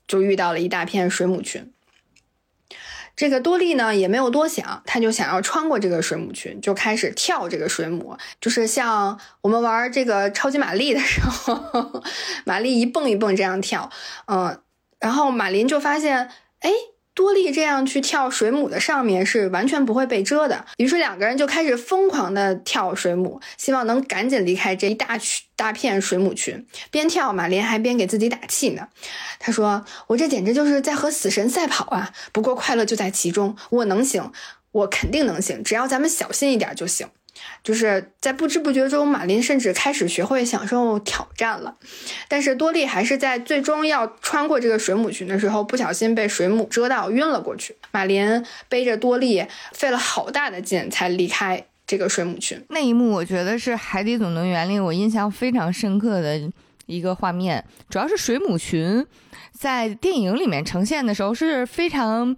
[0.08, 1.72] 就遇到了一大片水母群，
[3.16, 12.04] 这个多利呢也没有多想，他就想要穿过这个水母群，就开始跳这个水母，就是像我们玩这个超级玛丽的时候，
[12.46, 13.90] 玛丽一蹦一蹦这样跳，
[14.28, 14.62] 嗯，
[15.00, 16.72] 然后马林就发现，哎。
[17.16, 26.66] 多利这样去跳水母的上面是完全不会被蛰的，于是两个人就开始疯狂的跳水母，希望能赶紧离开这一大群大片水母群。
[26.90, 28.88] 边跳，马林还边给自己打气呢。
[29.40, 32.12] 他说：“我这简直就是在和死神赛跑啊！
[32.32, 34.32] 不过快乐就在其中，我能行，
[34.72, 37.08] 我肯定能行，只要咱们小心一点就行。”
[37.64, 41.76] 就是在不知不觉中，马林甚至开始学会享受挑战了。
[42.28, 47.76] 但是多利还是在最终要穿过这个水母群的时候，不小心被水母蛰到，晕了过去。
[47.92, 52.64] 马林背着多利，费了好大的劲才离开这个水母群。
[52.70, 56.40] 那一幕，我觉得是《海底总动员》里我印象非常深刻的
[56.86, 57.66] 一个画面。
[57.90, 59.06] 主要是水母群
[59.52, 62.36] 在电影里面呈现的时候是非常。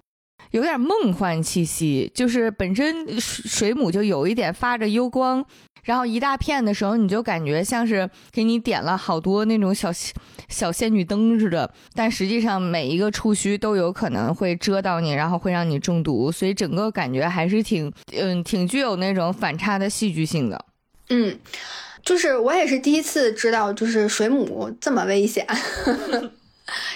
[0.55, 5.45] 有点梦幻气息，就是本身水母就有一点发着幽光，
[5.83, 9.89] 然后一大片的时候，你就感觉像是给你点了好多那种小
[10.47, 20.65] 小仙女灯似的，但实际上每一个触须都有可能会蛰到你，然后会让你中毒，所以整个感觉还是挺嗯挺具有那种反差的戏剧性的。
[21.09, 21.37] 嗯，
[22.01, 25.45] 就是我也是第一次知道，就是水母这么危险。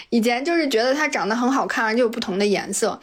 [0.10, 3.00] 以前就是觉得它长得很好看，而且有不同的颜色，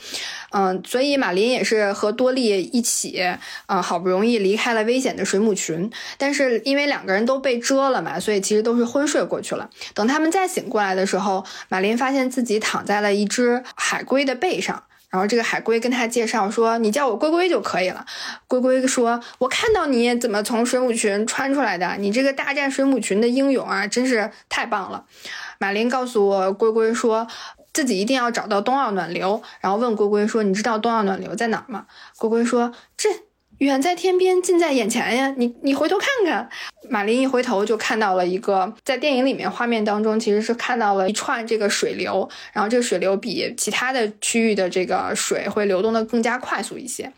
[0.51, 3.23] 嗯，所以马林也是和多莉一起，
[3.67, 9.71] 嗯，好不容易离开了危险的水母群，但是因为两个人都被蛰了嘛，所以其实都是昏睡过去了。
[9.95, 14.83] 等他们再醒过来的时候，马林发现自己躺在了一只海龟的背上，
[15.17, 18.05] 然后这个海龟跟他介绍说：“你叫我龟龟就可以了。”
[18.47, 25.07] 龟龟说：“我看到你怎么从水母群穿出来的，你这个大战水母群的英勇啊，真是太棒了。”
[25.59, 27.27] 马林告诉我，龟龟说
[27.73, 31.87] 自己一定要找到冬奥暖流，然后问龟龟说：“你知道冬奥暖流在哪儿吗？”
[32.19, 33.09] 龟龟说：“这
[33.59, 35.35] 远在天边，近在眼前呀！
[35.37, 36.49] 你你回头看看。”
[36.90, 47.11] 马林一回头就看到了一个，在电影里面画面当中其实是看到了一串这个水流，然后这个水流比其他的区域的这个水会流动的更加快速一些。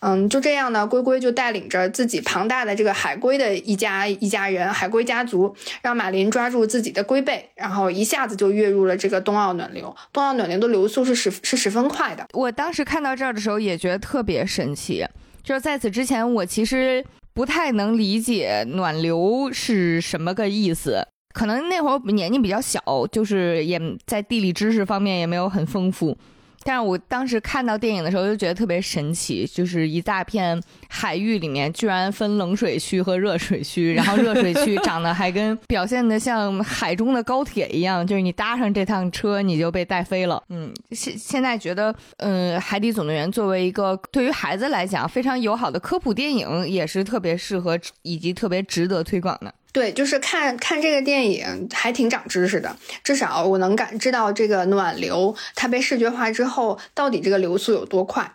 [0.00, 9.94] 嗯，就这样呢，龟龟就带领着自己庞大的这个海龟的一家一家人，海龟家族，让马林抓住自己的龟背，然后一下子就跃入了这个冬奥暖流。
[10.12, 12.26] 冬奥暖流的流速是十是十分快的。
[12.32, 15.06] 我当时看到这儿的时候也觉得特别神奇，
[15.42, 21.06] 就是在此之前我其实不太能理解暖流是什么个意思。
[21.34, 26.16] 可能那会儿年纪比较小，就是也在地理知识方面也没有很丰富。
[26.64, 40.42] 但是我当时看到电影的时候就觉得特别神奇，就是一大片海域里面居然分冷水区和热水区，然后热水区 长得还跟表现的像海中的高铁一样，就是你搭上这趟车你就被带飞了。
[40.48, 49.52] 嗯，现现在觉得，嗯，《海底总动员》作为一个对于孩子来讲非常友好的科普电影，也是特别适合以及特别值得推广的。
[49.72, 58.34] 对，就是看看这个电影还挺长知识的，至少我能感知到这个暖流它被视觉化之后，到底这个流速有多快。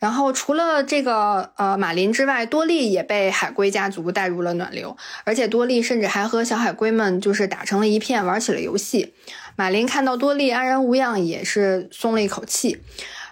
[0.00, 9.14] 然后除了这个呃马林之外，多利也被海龟家族带入了暖流，而且多利甚至还和小海龟们就是打成了一片，玩起了游戏。
[9.54, 12.82] 马林看到多利安然无恙，也是松了一口气。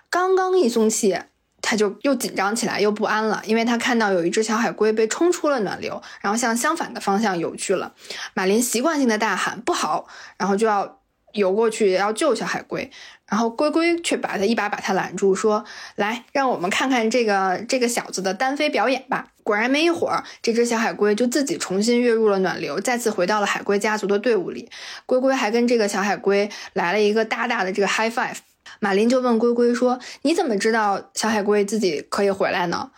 [0.08, 1.18] 刚刚一松气。
[1.62, 7.92] 他就又紧张起来，又不安了，因为他看到有一只小海龟被冲出了暖流，然后向相反的方向游去了。
[8.34, 10.06] 马林习惯性的大喊“不好”，
[10.38, 11.00] 然后就要
[11.32, 12.90] 游过去要救小海龟，
[13.26, 15.64] 然后龟龟却把他一把把他拦住，说
[15.96, 24.70] ：“来，让我们看看这个这个小子的单飞表演吧。”果然，没一会儿，这只小海龟就自己重新跃入了暖流，再次回到了海龟家族的队伍里。
[25.06, 28.36] 龟龟还跟这个小海龟来了一个大大的这个 high five。
[28.80, 32.90] 马林就问龟龟说：“你怎么知道小海龟自己可以回来呢？”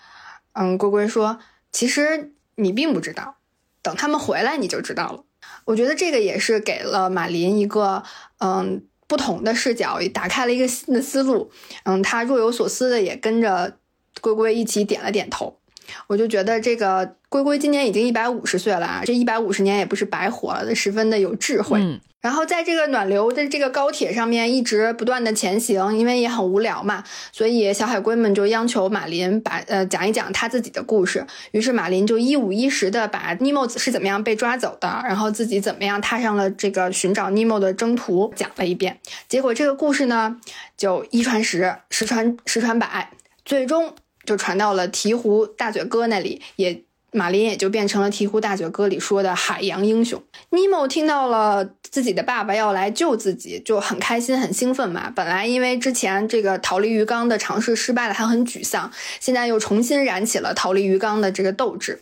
[0.55, 1.39] 嗯，龟龟说
[1.71, 3.37] ：“其实你并不知道，
[3.83, 5.25] 等他们回来你就知道了。”
[5.67, 8.03] 我觉得这个也是给了马林一个
[8.39, 11.51] 嗯不同的视角，打开了一个新的思路。
[11.85, 13.77] 嗯，他若有所思的也跟着
[14.21, 15.59] 龟龟一起点了点头。
[16.07, 21.81] 我就觉得这个龟龟今年已经一百五十岁了啊，这一百五十年也不是白活了，十分的有智慧。
[22.23, 31.27] 然后在这个暖流的这个高铁上面一直不断的前行，因为也很无聊嘛，所以小海龟们就央求马林把呃讲一讲他自己的故事。
[31.51, 39.01] 于是马林就一五一十的把尼莫是怎么样被抓走的，然后自己怎么样踏上了这个寻找尼莫的征途讲了一遍。
[39.29, 40.41] 结果这个故事呢，
[40.77, 43.11] 就一传十，十传十传百，
[43.45, 43.93] 最终
[44.25, 46.85] 就传到了鹈鹕大嘴哥那里，也。
[47.13, 50.21] 马林也就变成了《鹈鹕大嘴歌》里说的海洋英雄。
[50.51, 55.13] 尼莫听到了自己的爸爸要来救自己，就很开心、很兴奋嘛。
[55.15, 62.01] 本来因为之前这个逃离鱼缸的尝试失败了，他很沮丧，现在又重新燃起了逃离鱼缸的这个斗志。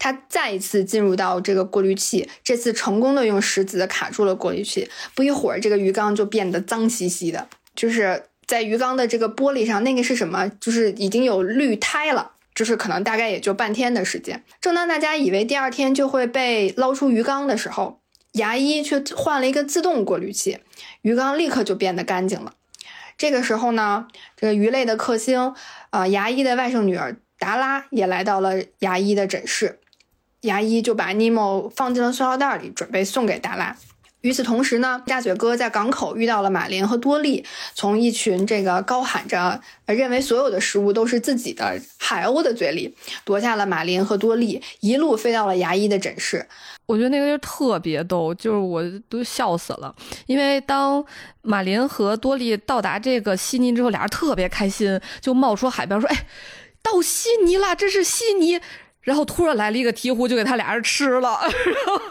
[0.00, 4.90] 他再一次进入到这个过滤器，这次成功的用石子卡住了过滤器。
[5.14, 10.50] 不一会儿，这个鱼缸就变得脏兮兮的，就是在鱼缸的这个玻璃上，那个是什么？
[10.60, 12.32] 就是已经有绿胎了。
[12.58, 14.42] 就是可能大概也就半天的时间。
[14.60, 18.00] 正当大家以为第二天就会被捞出鱼缸的时候，
[18.32, 20.58] 牙医却换了一个自动过滤器，
[21.02, 22.54] 鱼缸立刻就变得干净了。
[23.16, 25.54] 这个时候呢，这个鱼类的克星，
[25.90, 29.78] 呃，牙医的外甥女儿达拉也来到了牙医的诊室，
[30.40, 33.76] 牙医就把尼莫放进了塑料袋里，准备送给达拉。
[34.22, 46.46] 与此同时呢，大嘴哥在港口遇到了马林和多利，从一群这个高喊着认为所有的食物都是自己的海鸥的嘴里夺下了马林和多利，一路飞到了牙医的诊室。
[46.86, 49.94] 我觉得那个就特别逗，就是我都笑死了。
[50.26, 51.04] 因为当
[51.42, 56.26] 马林和多利到达这个悉尼之后，俩人特别开心，就冒出海边说：“哎，
[56.82, 58.58] 到悉尼了，这是悉尼。”
[59.02, 61.40] 然后突然来了一个鹈鹕，就给他俩人吃了。
[61.42, 62.02] 然后，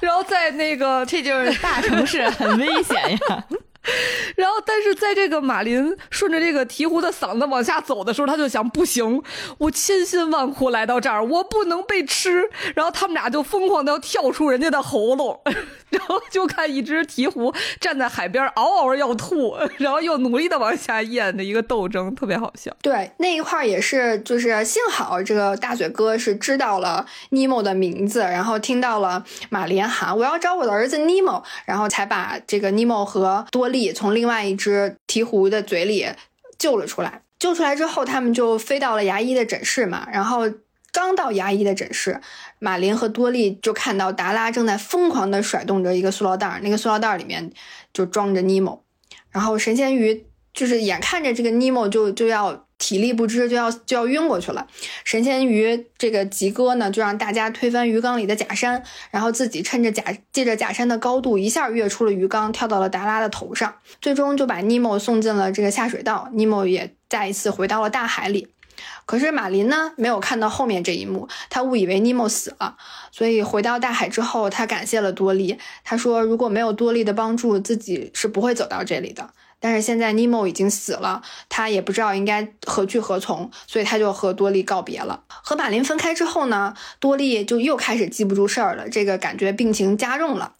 [0.00, 3.44] 然后在那个，这就是大城市，很危险呀。
[4.36, 9.22] 然后，但是在这个马林顺着这个鹈鹕的嗓子往下走的时候，他就想：不行，
[9.58, 12.48] 我千辛万苦来到这儿，我不能被吃。
[12.74, 15.40] 然后他们俩就疯狂的要跳出人家的喉咙，
[15.90, 22.74] 然后就看一只鹈鹕站在海边嗷嗷要吐，然后又努力的往下咽的一个斗争，特别好笑。
[22.80, 33.68] 对，那一块也是，就是幸好这个大嘴哥是知道了尼莫的名字，然后听到了马林喊我要找我的儿子尼莫，然后才把这个尼莫和多。
[33.74, 36.06] 力从另外一只鹈鹕的嘴里
[36.56, 40.06] 救了出来，救出来之后，他们就飞到了牙医的诊室嘛。
[40.12, 40.50] 然后
[40.92, 42.20] 刚到牙医的诊室，
[42.60, 47.52] 马林和多利就看到达拉正在疯狂地甩动着一个塑料袋，那个塑料袋里面
[47.92, 48.84] 就装着尼莫。
[49.30, 52.63] 然后神仙鱼就是眼看着这个尼莫就就要。
[52.84, 54.66] 体力不支就要就要晕过去了，
[55.04, 66.28] 神仙鱼这个吉哥呢，就让大家推翻鱼缸里的假山，然后自己趁着假借着假山的高度，一下跃出了鱼缸，跳到了达拉的头上，最终就把尼莫送进了这个下水道。
[66.34, 68.48] 尼莫也再一次回到了大海里。
[69.06, 72.76] 可是马林呢，没有看到后面这一幕，他误以为尼莫死了，
[73.10, 75.56] 所以回到大海之后，他感谢了多利。
[75.84, 79.30] 他说，如果没有多利的帮助，自己是不会走到这里的。
[79.64, 85.24] 但是现在尼莫已经死了，他也不知道应该何去何从，所以他就和多利告别了。
[85.42, 90.52] 和马林分开之后呢，多利就又开始记不住事儿了，这个感觉病情加重了。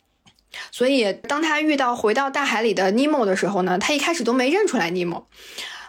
[0.71, 5.27] 所以当他遇到回到大海里的尼莫的时候呢，他一开始都没认出来尼莫。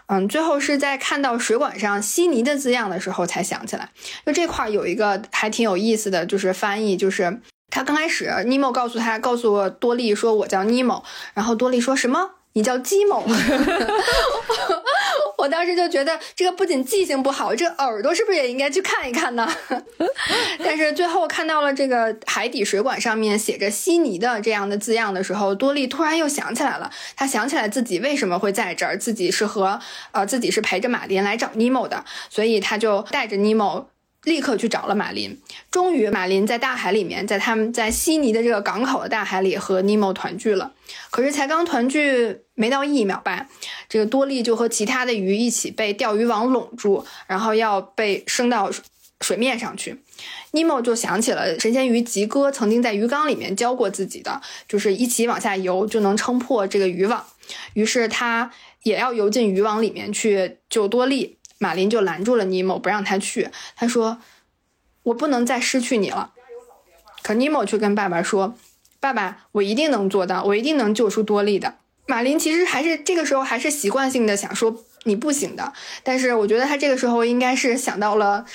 [0.08, 3.88] 嗯，最后是在看到水管上悉尼的字样的时候才想起来。
[4.26, 7.40] 就这块有一个还挺有意思的就是翻译，就是
[7.70, 11.02] 他刚开始尼莫告诉他，告诉多利说我叫尼莫，
[11.32, 12.32] 然后多利说什么？
[12.56, 13.22] 你叫鸡某，
[15.36, 19.46] 我当时就觉得这个不仅记性不好，这耳朵是不是也应该去看一看呢？
[20.64, 29.78] 但是最后看到了这个海底水管上面写着悉尼的这样的字样的时候，多利突然又想起来了，他想起来自己为什么会在这儿，自己是和
[30.12, 33.90] 呃自己是陪着马林来找尼莫的，所以他就带着尼莫。
[34.26, 40.72] 立刻去找了马林，终于马林在大海里面，在他们在悉尼的这个港口的大海里和尼莫团聚了。
[41.12, 43.46] 可是才刚团聚没到一秒吧，
[43.88, 48.68] 这个多利就和其他的鱼一起被钓鱼网拢住，然后要被升到
[49.20, 49.96] 水面上去。
[50.50, 57.24] 尼莫就想起了神仙鱼吉哥曾经在鱼缸里面教过自己的，就是一起往下游就能撑破这个渔网。
[57.74, 58.50] 于是他
[58.82, 61.35] 也要游进渔网里面去救多利。
[61.58, 63.50] 马林就拦住了尼莫，不让他去。
[63.74, 64.18] 他说
[65.04, 66.32] ：“我不能再失去你了。”
[67.22, 68.56] 可尼莫却跟爸爸说
[69.00, 71.76] ：“爸爸，我一定能做到，我一定能救出多利的。”
[72.06, 75.72] 马林其实还是这个时候还是习惯性的想说：“你不行的。”
[76.04, 78.46] 但是我觉得他这个时候应该是想到了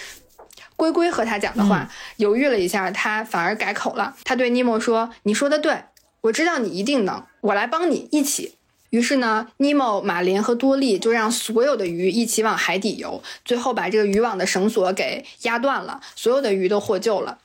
[0.78, 4.16] 龟龟和他讲的话，犹豫了一下，他反而改口了。
[4.24, 5.84] 他对尼莫说：“你说的对，
[6.22, 8.56] 我知道你一定能，我来帮你一起。”
[8.92, 17.40] 于是呢，尼莫、马林和多利就让所有的鱼一起往海底游，最后把这个渔网的绳索给压断了，所有的鱼都获救了。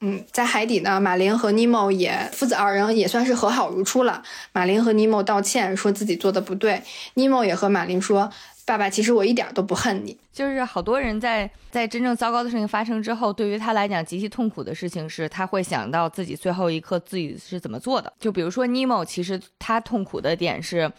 [0.00, 4.22] 嗯，在海底呢，马林和尼莫也父子二人也算是和好如初了。
[4.52, 6.82] 马林和尼莫道歉，说自己做的不对。
[7.14, 8.30] 尼莫也和马林说。
[8.68, 10.14] 爸爸，其实我一点都不恨你。
[10.30, 18.12] 就是好多人在在真正糟糕的事情发生之后，对于他来讲极其痛苦的事情是，他会想到自己最后一刻自己是怎么做的。
[18.20, 20.92] 就比如说尼莫，其实他痛苦的点是，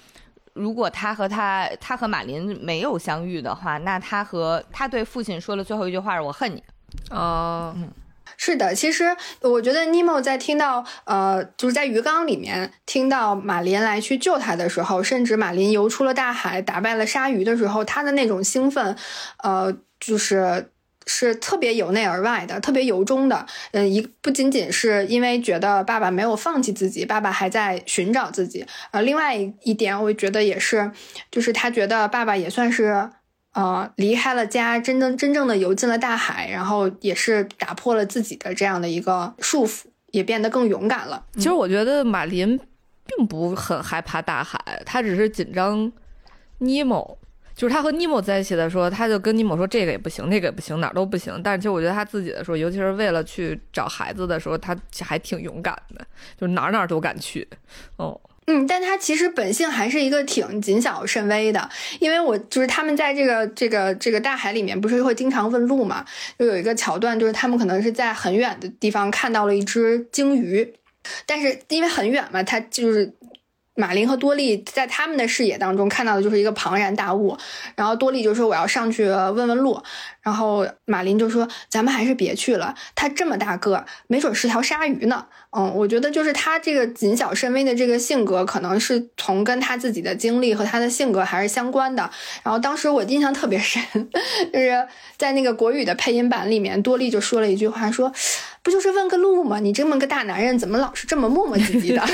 [0.54, 6.64] 如果他和他他和马林没有相遇的话，那他和他对父亲说了最后一句话是“我恨你”。
[7.12, 7.88] 哦，嗯。
[8.42, 18.96] 是的，其实我觉得尼莫在听到呃，就是在鱼缸里面听到马林来去救他的时候，甚至马林游出了大海，打败了鲨鱼的时候，他的那种兴奋，
[19.44, 20.72] 呃，就是
[21.06, 23.46] 是特别由内而外的，特别由衷的。
[23.72, 28.66] 嗯，一不仅仅是因为觉得爸爸没有放弃自己，爸爸还在寻找自己。
[28.92, 30.90] 呃，另外一点，我觉得也是，
[31.30, 33.10] 就是他觉得爸爸也算是。
[33.60, 41.26] 呃，离开了家，真正真正的游进了大海，然后也是打破了自己的这样的一个束缚，也变得更勇敢了。
[41.34, 42.58] 其实我觉得马林
[43.06, 45.92] 并不很害怕大海，他只是紧张
[46.60, 47.18] 尼莫。
[47.54, 51.38] 就是他和尼莫在一起的时候，他就跟尼莫说这个也不行，那个也不行，哪儿都不行。
[51.44, 56.08] 但是其实我觉得他自己的时候，尤其是为了去找孩子的时候，他还挺勇敢的，
[56.40, 57.46] 就哪儿哪儿都敢去。
[57.98, 58.18] 哦。
[58.52, 61.70] 嗯，但他其实本性还是一个挺谨小慎微的，
[62.00, 66.04] 因为我就是他们在这个这个这个大海里面，不是会经常问路嘛？
[66.40, 70.74] 就有一个桥段，就是他们可能是在很远的地方看到了一只鲸鱼，
[71.28, 73.14] 但是因为很远嘛，他就是。
[73.76, 77.38] 马林和多利在他们的视野当中看到的就是一个庞然大物，
[77.76, 79.82] 然后多利就说我要上去问问路，
[80.22, 85.28] 然后马林就说咱们还是别去了，它这么大个，没准是条鲨鱼呢。
[85.52, 92.08] 嗯，我觉得就是他这个谨小慎微的这个性格，可能是从跟他自己的经历和他的性格还是相关的。
[92.44, 93.82] 然后当时我印象特别深，
[94.54, 94.88] 就是
[95.18, 98.14] 在那个国语的配音版里面，多莉就说了一句话，说
[98.62, 99.60] 不就是问个路吗？
[99.60, 102.08] 你这么个大男人，怎么老是这么磨磨唧唧的？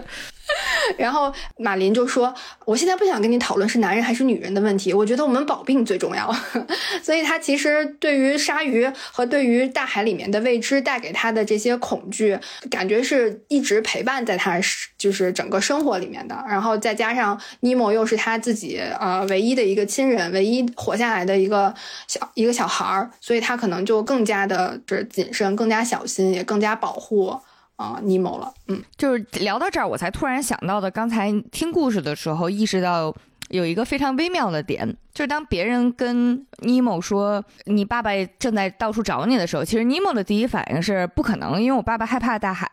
[0.98, 2.34] 然后马林就说
[2.64, 6.34] ：“我现在不想跟你讨论是男人还是女人的问题，我觉得我们保命最重要。
[7.02, 12.38] ”所以他其实对于鲨鱼和对于大海里面的未知带给他的这些恐惧，
[12.70, 14.58] 感觉是一直陪伴在他
[14.98, 16.44] 就是整个生活里面的。
[16.48, 21.72] 然后再加上尼莫又是他自己呃唯一的一个亲人，唯一活下来的一个
[22.08, 27.38] 小一个小孩儿，所以他可能就更加的就是谨慎，更加小心，也更加保护。
[27.80, 30.90] 啊，尼莫了，嗯，就是聊到这儿，我才突然想到的。
[30.90, 33.14] 刚才听故事的时候，意识到
[33.48, 42.70] 有一个非常微妙的点，就是当别人跟尼莫说你爸爸正在到处找你的时候，其实尼莫的第一反应是不可能，因为我爸爸害怕大海。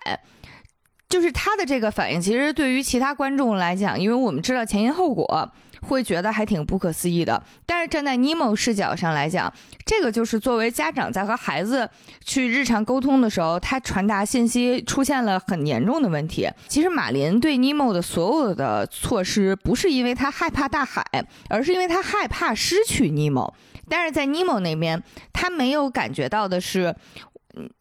[1.08, 5.50] 就是他的这个反应，其实对于其他观众来讲，因为我们知道前因后果，
[5.82, 7.42] 会觉得还挺不可思议的。
[7.66, 9.52] 但是站在尼莫视角上来讲，
[9.86, 11.90] 这个就是作为家长在和孩子
[12.24, 16.50] 去日常沟通的时候，他传达信息出现了很严重的问题。
[16.68, 21.04] 其实马林对尼莫的所有的措施，不是因为他害怕大海，
[21.50, 23.54] 而是因为他害怕失去尼莫。
[23.90, 25.02] 但是在尼莫那边，
[25.32, 26.96] 他没有感觉到的是。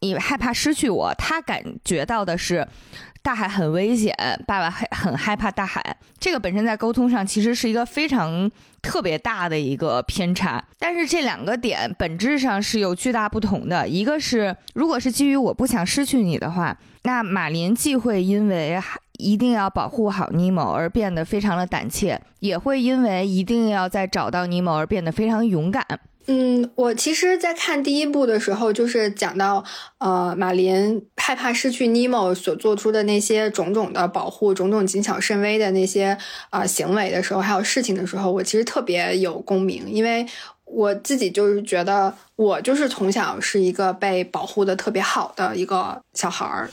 [0.01, 2.66] 你害怕失去我，他感觉到的是
[3.22, 4.14] 大海很危险，
[4.47, 5.97] 爸爸很很害怕大海。
[6.18, 8.51] 这个本身在沟通上其实是一个非常
[8.83, 13.89] 特别大的一个偏差，但是这两个点本质上是有巨大不同的。
[13.89, 18.81] 一个是，如果是基于我不想失去你的话，那马林既会因为
[19.18, 25.85] 一定要保护好尼莫而变得非常的胆怯，也会因为一定要再找到尼莫而变得非常勇敢。
[26.29, 29.62] 嗯，我其实，在看第一部的时候，就是讲到，
[29.99, 36.18] 呃，马林害怕失去尼莫所做出的那些种种的保护、种种谨小慎微的那些
[36.51, 40.27] 啊行为的时候，还有事情的时候，我其实特别有共鸣，因为
[40.64, 46.68] 我自己就是觉得，我就是从小是一个被保护的特别好的一个小孩儿，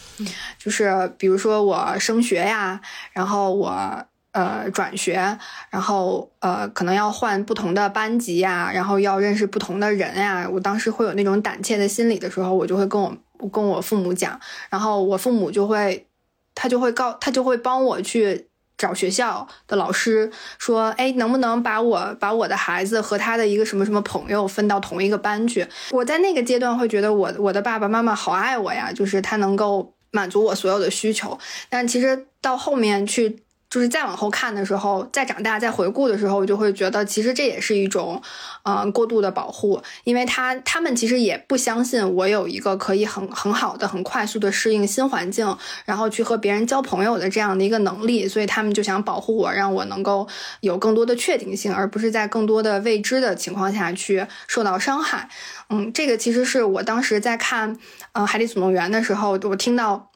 [0.57, 2.81] 就是比如说我升学呀，
[3.11, 4.03] 然后我。
[4.33, 5.37] 呃，转学，
[5.69, 10.49] 然后呃，可能要换不同的班级呀，然后要认识不同的人呀。
[10.51, 13.15] 我当时会有那种胆怯的心理的时候，我就会跟我
[13.49, 14.39] 跟我父母讲，
[14.71, 16.07] 然后我父母就会，
[16.55, 25.67] 他就会告，他就会帮我去找学校的老师，说，哎，能不能把我把我的孩子和他的一个什么什么朋友分到同一个班去？
[25.91, 31.37] 我在那个阶段会觉得我我的爸爸妈妈好爱我呀，就是他能够满足我所有的需求。
[31.69, 33.42] 但其实到后面去。
[33.73, 38.21] 就是再往后看的时候，再长大再回顾的时候，我就会觉得其实这也是一种，
[38.65, 50.27] 嗯，过度的保护，因为他他们其实也不相信我有一个可以很很好的、很快速的适应新环境，然后去和别人交朋友的这样的一个能力，所以他们就想保护我，让我能够
[50.59, 55.27] 有更多的确定性，而不是在更多的未知的情况下去受到伤害。
[55.71, 57.75] 嗯，这个其实是我当时在看，
[58.11, 60.11] 嗯，《海底总动员》的时候，我听到。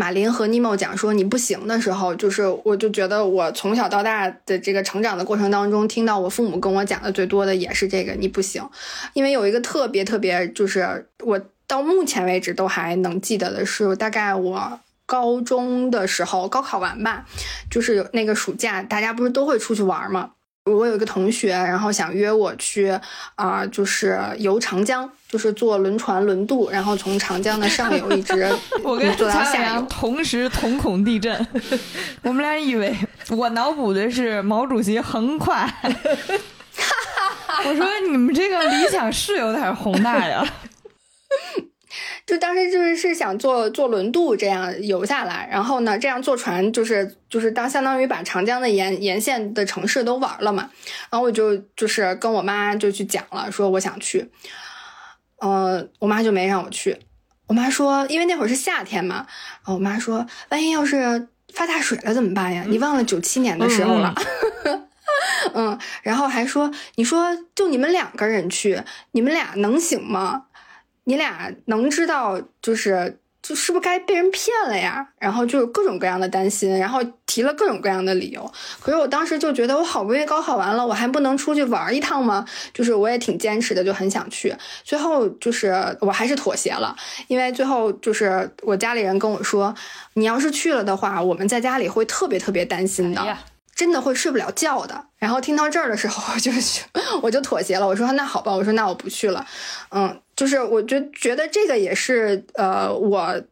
[0.00, 8.66] 马林和尼莫讲说你不行的时候，就是我就觉得我从小到大的这个成长的过程当中，听到我父母跟我讲的最多的也是这个你不行。
[9.12, 17.26] 因为有一个特别特别，就是我到目前为止都还能记得的是，大概我高中的时候高考完吧，
[17.70, 20.30] 就是那个暑假，大家不是都会出去玩吗？
[20.66, 22.96] 我有一个同学，然后想约我去
[23.34, 28.46] 啊，就是游长江，就是坐轮船轮渡，然后从长江的上游一直
[28.84, 31.46] 我跟坐到下游，同时瞳孔地震。
[32.22, 32.94] 我们俩以为
[33.30, 35.68] 我脑补的是毛主席横跨，
[37.64, 40.46] 我说你们这个理想是有点宏大呀。
[42.30, 50.70] 就当时就是是想坐坐轮渡这样游下来，然后呢，这样坐船就是就是当相当于把长江的沿沿线的城市都玩了嘛。
[51.10, 54.30] 然后我就就是跟我妈就去讲了，说我想去，
[55.40, 56.96] 呃，我妈就没让我去。
[57.48, 59.26] 我妈说，因为那会儿是夏天嘛，
[59.64, 62.64] 我妈说，万一要是发大水了怎么办呀？
[62.68, 64.14] 你忘了九七年的时候了。
[65.52, 70.44] 嗯，然后还说，你说就你们两个人去，你们俩能行吗？
[71.10, 75.04] 你俩能知道，就是就是不是该被人骗了呀？
[75.18, 78.48] 然后就是各种各样的担心，然后提了各种各样的理由。
[78.78, 82.46] 可是我当时就觉得，我好不容易高考完了，我还不能出去玩一趟吗？
[82.72, 84.54] 就是我也挺坚持的，就很想去。
[84.84, 86.94] 最后就是我还是妥协了，
[87.26, 89.74] 因为最后就是我家里人跟我说，
[90.14, 93.36] 你要是去了的话，我们在家里会特别特别担心的。
[93.72, 95.06] 真的会睡不了觉的。
[95.16, 96.52] 然后听到这儿的时候，我就
[97.22, 97.86] 我就妥协了。
[97.86, 99.46] 我说那好吧，我说那我不去了。
[99.90, 103.42] 嗯，就是我觉觉得这个也是呃，我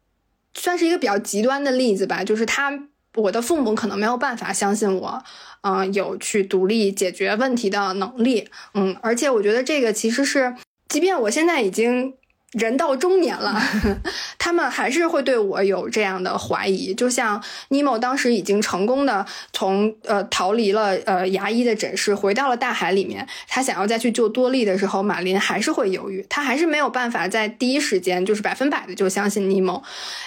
[0.54, 2.24] 算是一个比较极端的例子吧。
[2.24, 2.72] 就是他
[3.14, 5.22] 我的父母可能没有办法相信我，
[5.60, 8.48] 嗯，有去独立解决问题的能力。
[8.72, 10.54] 嗯，而且我觉得这个其实是，
[10.88, 12.14] 即便我现在已经。
[12.52, 13.60] 人到中年了，
[14.38, 16.94] 他们还是会对我有这样的怀疑。
[16.94, 23.26] 就像尼莫当时已经成功的从呃逃离了呃牙医的诊室，回到了大海里面。
[23.46, 29.82] 他想要再去救多利的时候，马林还是会犹豫，他还是没有办法在第一时间就是百分百的就相信尼莫。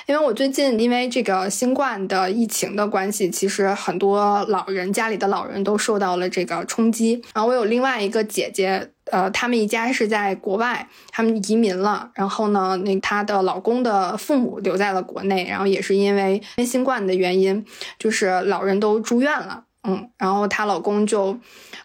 [0.05, 7.19] 因为我最近因为这个新冠的疫情的关系，其实很多老人家里的老人都受到了这个冲击。
[7.34, 8.91] 然后我有另外一个姐姐。
[9.12, 12.09] 呃，他们一家是在国外，他们移民了。
[12.16, 15.47] 然后呢，那她的老公的父母留在了国内。
[15.47, 17.66] 然后也是因为新冠的原因，
[17.99, 19.66] 就是老人都住院了。
[19.84, 21.38] 嗯，然后她老公就，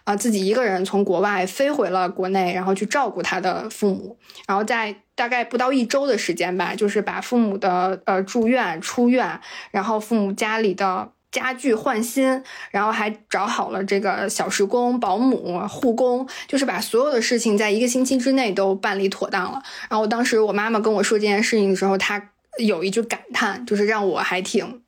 [0.03, 4.17] 啊，自己一个人从国外飞回了国内，然后去照顾她的父母，
[4.47, 9.39] 然后在大概不到一周的时间吧，就是把父母的呃住院、出院，
[9.71, 19.61] 然后父母家里的家具换新，然后还找好了这个小时工、保姆、护工，就是把所有的事情在一个星期之内都办理妥当了。
[19.89, 24.81] 然后当时我妈妈跟我说这件事情的时候，她有一句感叹，就是让我还挺。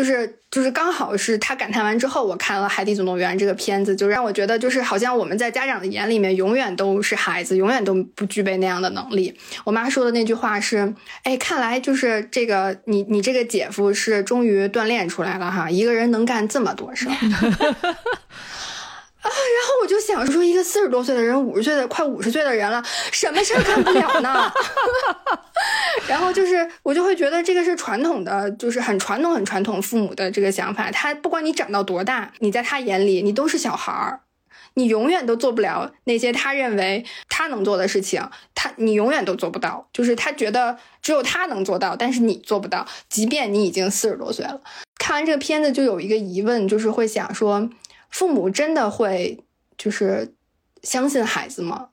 [0.00, 9.38] 就是就是刚好是他感叹完之后，我看了《海底总动员》这个片子，就让我觉得就是好像我们在家长的眼里面永远都是孩子，永远都不具备那样的能力。
[9.62, 17.14] 我妈说的那句话是：“哎，看来就是这个你你这个姐夫是终于锻炼出来了哈，一个人能干这么多事儿。
[19.22, 24.50] ”啊，然后我就想说，一个四十多岁的人，五十岁的快五十岁的人了，什么事儿干不了呢？
[26.08, 30.90] 然后就是，我就会觉得这个是传统的，就是很传统、很传统父母的这个想法。
[30.90, 34.20] 他不管你长到多大，你在他眼里你都是小孩儿，
[34.74, 39.86] 你永远都做不了那些他认为他能做的事情，他你永远都做不到。
[39.92, 44.62] 就是他觉得只有他能做到，但是你做不到，即便你已经四十多岁了。
[44.98, 47.68] 看完这个片子，就有一个疑问，就是会想说。
[48.10, 49.42] 父母真的会
[49.78, 50.34] 就是
[50.82, 51.88] 相信孩子吗？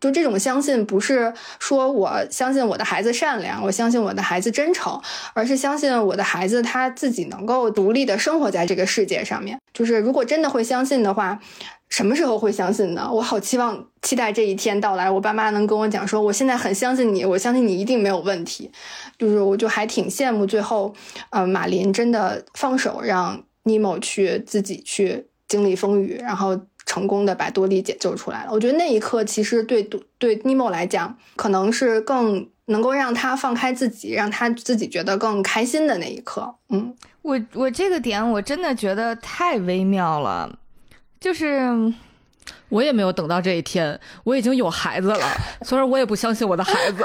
[0.00, 5.00] 就这种相信，不是说我相信我的孩子善良，我相信我的孩子真诚，
[5.32, 9.60] 而是相信我的孩子他自己能够独立的生活在这个世界上面。
[9.72, 11.38] 就是如果真的会相信的话，
[11.88, 13.08] 什么时候会相信呢？
[13.12, 18.72] 我好期望期待这一天到来，我爸妈能跟我讲说，我现在很相信你，我相信你一定没有问题。
[19.16, 20.92] 就是我就还挺羡慕最后，
[21.30, 25.28] 呃，马林真的放手让尼莫去自己去。
[25.52, 28.50] 经历风雨，然后成功的把多利解救出来了。
[28.50, 29.82] 我觉得那一刻其实对
[30.16, 36.54] 对尼莫来讲，可能是更能够让他放开自己，让他自己觉得更开心的那一刻。
[36.70, 40.58] 嗯，我我这个点我真的觉得太微妙了，
[41.20, 41.60] 就是
[42.70, 45.26] 我也没有等到这一天，我已经有孩子了，
[45.68, 47.04] 虽然我也不相信我的孩子，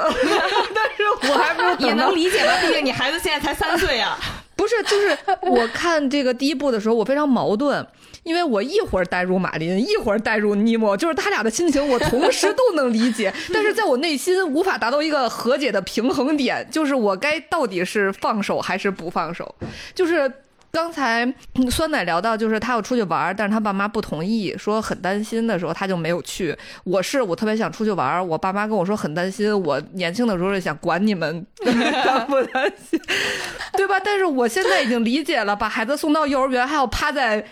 [0.74, 2.52] 但是我还没有也能理解吧？
[2.62, 4.18] 毕竟你孩子现在才三岁啊。
[4.56, 7.86] 不是，就是我看这个第一部的时候，我非常矛盾。
[8.28, 19.54] 因为我一会儿带入马林，一会儿带入尼莫，就是他俩的心情，我同时都能理解，但是在我内心无法达到一个和解的平衡点，就是我该到底是放手还是不放手？
[19.94, 20.30] 就是
[20.70, 21.26] 刚才
[21.70, 26.54] 酸奶聊到，就是他要出去玩，但是他爸妈不同意，说很担心的时候，他就没有去。
[26.84, 33.00] 我是我特别想出去玩，我爸妈跟我说很担心，我年轻的时候是想管你们担不担心，
[33.72, 33.98] 对吧？
[33.98, 37.42] 但是我现在已经理解了，把孩子送到幼儿园还要趴在。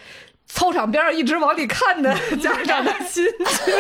[0.47, 3.75] 操场边上一直往里看的 家长的心情，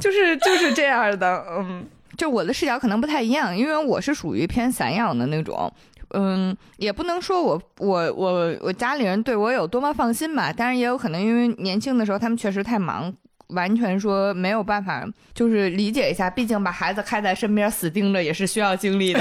[0.00, 1.44] 就是就是这样的。
[1.50, 1.86] 嗯，
[2.16, 5.72] 就我的视角可能不太一样，因为我是属于偏散养的那种。
[6.10, 13.12] 嗯，也不能说我我我我家里人对我有多么放心吧，但是也有可能因为年轻的时候他们确实太忙，
[13.48, 16.30] 完全说没有办法，就是理解一下。
[16.30, 19.20] 毕竟把孩子开在身边死盯着也是需要精力的。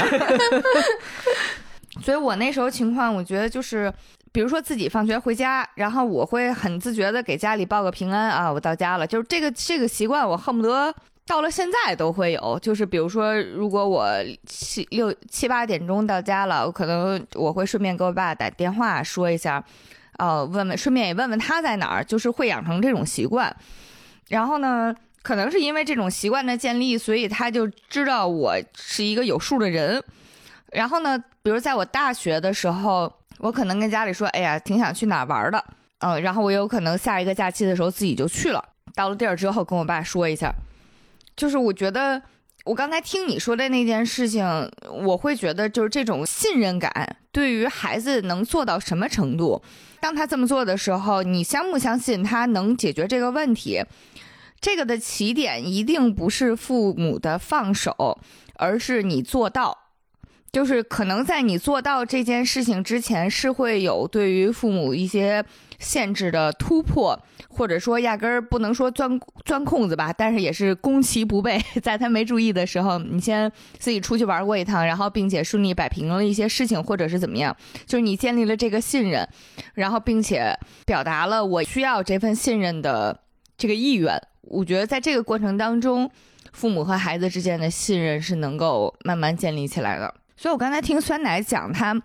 [2.02, 3.92] 所以我那时候情况，我觉得就是。
[4.36, 9.08] 比如说自己放学回家，然后我会很自觉的给家里报个平安啊，我到家了。
[9.08, 10.94] 就是这个这个习惯，我恨不得
[11.26, 12.60] 到了现在都会有。
[12.62, 14.12] 就是比如说，如果我
[14.46, 19.64] 七六七八点钟到家了，我可能我会顺便给我爸打电话说一下，
[20.18, 23.56] 呃，问问，顺便也问问他在哪儿，就是会养成这种习惯。
[24.28, 30.04] 然后呢，可能是因为这种习惯的建立，所以他就知道我是一个有数的人。
[30.74, 33.10] 然后呢，比如在我大学的时候。
[33.40, 35.64] 我可能跟家里说，哎呀，挺想去哪玩的，
[36.00, 38.64] 嗯，然后我有可能下一个假期的时候自己就去了。
[38.94, 40.54] 到了地儿之后，跟我爸说一下，
[41.36, 42.22] 就是我觉得
[42.64, 44.46] 我刚才听你说的那件事情，
[44.90, 49.62] 我会觉得就是这种信任感对于孩子能做到什么程度？
[50.00, 53.84] 当他这么做的时候，你相不相信他能解决这个问题？
[54.62, 58.20] 这个的起点一定不是父母的放手，
[58.56, 59.85] 而是你做到。
[60.56, 65.44] 就是可能在你做到这件事情之前，是会有对于父母一些
[65.80, 77.54] 限制的突破，或者说压根儿不能说钻钻空子吧，但是也是攻其不备， 在他没注意的时候，你先自己出去玩过一趟，然后并且顺利摆平了一些事情，或者是怎么样，
[77.86, 79.28] 就是你建立了这个信任，
[79.74, 83.20] 然后并且表达了我需要这份信任的
[83.58, 84.18] 这个意愿。
[84.44, 86.10] 我觉得在这个过程当中，
[86.54, 90.14] 父母和孩子之间的信任是能够慢慢建立起来的。
[90.38, 91.96] 所以，我刚才听酸奶讲他，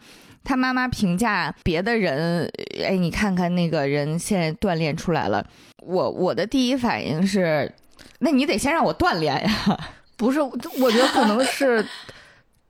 [0.45, 2.51] 他妈妈评价别的人，
[2.83, 5.45] 哎，你看看那个人现在锻炼出来了。
[5.79, 7.73] 我我的第一反应是，
[8.21, 9.79] 那你得先让我锻炼呀。
[10.17, 11.85] 不是，我觉得可能是，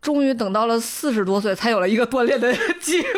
[0.00, 3.08] 终于等到了四十多岁才有了一个锻炼的机会。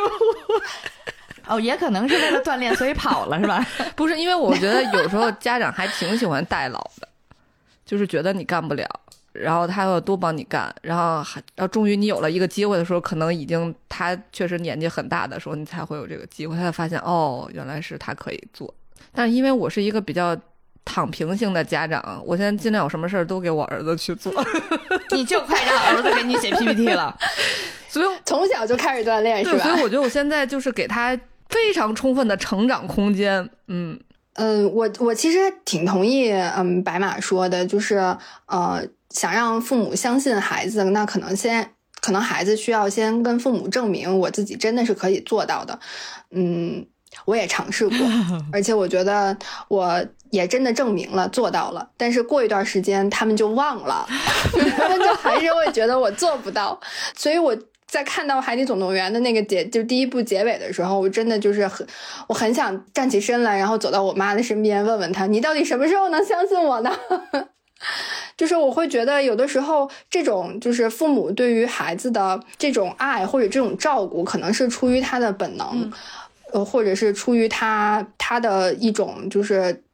[1.47, 3.67] 哦，也可能是为了锻炼，所以跑了是吧？
[3.95, 7.09] 不是，因为我觉得有时候家长还挺喜欢代劳的，
[7.85, 8.89] 就是觉得你干不了，
[9.33, 18.73] 然后他要多帮你干，然后还，然后终于你有了一个机会的时候，可能已经他确实年纪很大的时候，你才会有这个机会，他才发现哦，原来是他可以做。
[19.13, 20.37] 但是因为我是一个比较
[20.85, 24.33] 躺平性的家长，我现在尽量有什么事儿都给我儿子去做，
[25.13, 27.17] 你就快让儿子给你写 PPT 了。
[27.89, 29.65] 所以 从小就开始锻炼是，吧？
[29.65, 31.15] 所以我觉得我现在就是给他
[31.51, 33.47] 非常充分的成长空间。
[33.69, 34.01] 嗯，
[34.35, 37.97] 嗯，我我其实挺同意，嗯，白马说的，就是
[38.47, 38.83] 呃，
[39.13, 45.79] 想让父母相信孩子，那可能先，可能孩子需要先跟父母证明我自己真的是可以做到的。
[46.31, 46.87] 嗯，
[47.25, 47.97] 我也尝试过，
[48.53, 49.37] 而且我觉得
[49.69, 51.91] 我也真的证明了做到了。
[51.97, 54.07] 但是过一段时间他们就忘了，
[54.77, 56.81] 他们就还是会觉得我做不到，
[57.17, 57.57] 所以我。
[57.93, 61.87] 在看到《海底总动员》的那个结，就第一部结尾的时候，我真的就是很，
[62.27, 66.91] 我很想站起身来，然后走到我妈的身边，问问她：“你到底什么时候能相信我呢？”
[68.43, 75.93] 就是我会觉得，有的时候这种就是父母对于孩子的这种爱或者这种照顾，可能是出于他的本能，
[76.51, 79.85] 呃，或者是出于他他的一种就是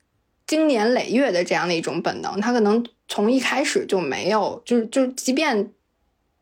[0.46, 5.70] 经年累月的这样的一种本能，他可能从一开始就没有，就是就即便。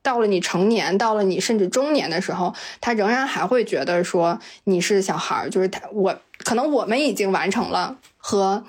[0.02, 8.62] 到了你成年，到了你甚至中年的时候，他仍然还会觉得说你是小孩儿，就是他我可能我们已经完成了和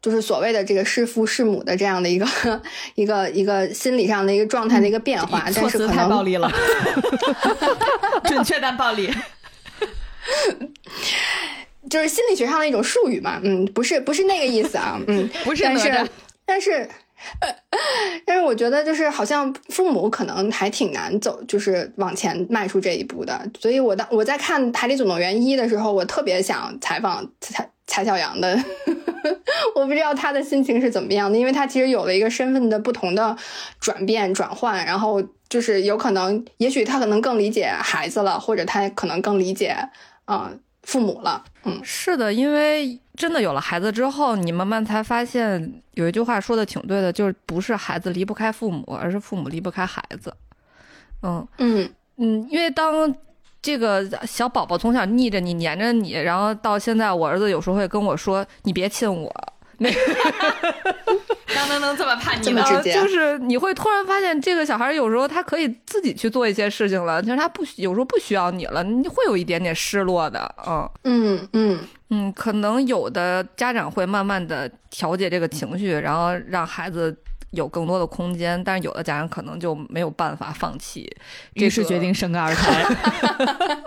[0.00, 2.26] 就是所谓的这个弑父弑母的这样的一个
[2.94, 6.50] 一个一个心理上的一个状态的一个变化，但是可能太暴力了，
[8.24, 9.12] 准确但暴力，
[11.90, 16.10] 就是心理学上的一种术语嘛，嗯，不是不是那个意思啊，嗯，不是，但是
[16.46, 16.88] 但是。
[18.24, 23.40] 但是我觉得，就是好像父母可能还挺难走，就是往前迈出这一步的。
[23.58, 28.58] 所以，我当我在看《海底总动员一》的时候，我特别想采访蔡蔡小阳的。
[29.74, 33.36] 我不知道他的心情是怎么样的，因为他其实有了一个身份的不同的
[33.80, 39.76] 转变转换，然后就是有可能，也许他可能更理解孩子了，或者他可能更理解
[40.24, 40.50] 啊
[40.82, 41.44] 父母了。
[41.64, 43.00] 嗯，是的，因为。
[43.18, 50.32] 真的有了孩子之后，你慢慢才发现有一句话说的挺对的，就是不是孩子离不开父母，而是父母离不开孩子。
[51.22, 53.12] 嗯嗯嗯，因为当
[53.60, 59.34] 这个小宝宝从小腻着你、黏着你，然后到现在，我儿子有时候会跟我说：“你别亲我。”
[59.78, 59.88] 那
[61.54, 71.78] 当能能这么叛逆，这么直接，就是你会突然发现，这个小孩有时候他可以自己去做一些事情了，就是他不有时候不需要你了，你会有一点点失落的，嗯嗯嗯
[72.10, 77.16] 嗯，可能有的家长会慢慢的调节这个情绪，然后让孩子
[77.52, 81.08] 有更多的空间，但是有的家长可能就没有办法放弃，
[81.54, 82.84] 于是决定生个二胎。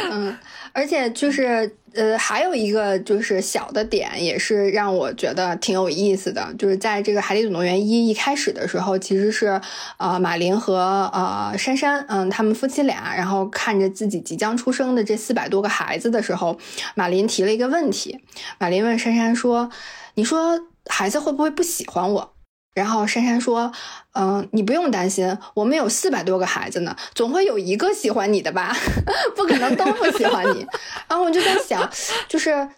[0.12, 0.36] 嗯。
[0.72, 9.60] 而且就是呃，还有一个就是小的点，也是让我觉得挺有意思的，就是在这个《海底总动员一》一开始的时候，其实是
[9.98, 16.56] 呃马林和呃珊珊，嗯，他们夫妻俩，然后看着自己即将出生的这四百多个孩子的时候，
[16.94, 18.20] 马林提了一个问题，
[18.58, 19.70] 马林问珊珊说
[20.14, 22.32] ：“你说孩子会不会不喜欢我？”
[22.74, 23.70] 然后珊珊说
[24.14, 28.74] ：“嗯，你不用担心，我们有四百多个孩子呢，总会有一个喜欢你的吧？
[29.36, 30.66] 不可能都不喜欢你。
[31.08, 31.88] ”然后我就在想，
[32.28, 32.68] 就是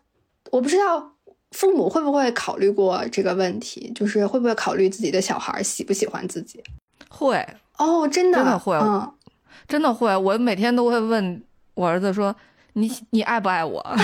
[0.50, 1.12] 我不知道
[1.50, 6.62] 父母会不会考虑过这个问题，就是会不会考虑自己的小孩喜不喜欢自己？
[7.08, 9.12] 会哦，真的，真的会，嗯，
[9.68, 10.16] 真的会。
[10.16, 11.42] 我每天都会问
[11.74, 12.34] 我儿子说。
[12.74, 13.84] 你你爱不爱我？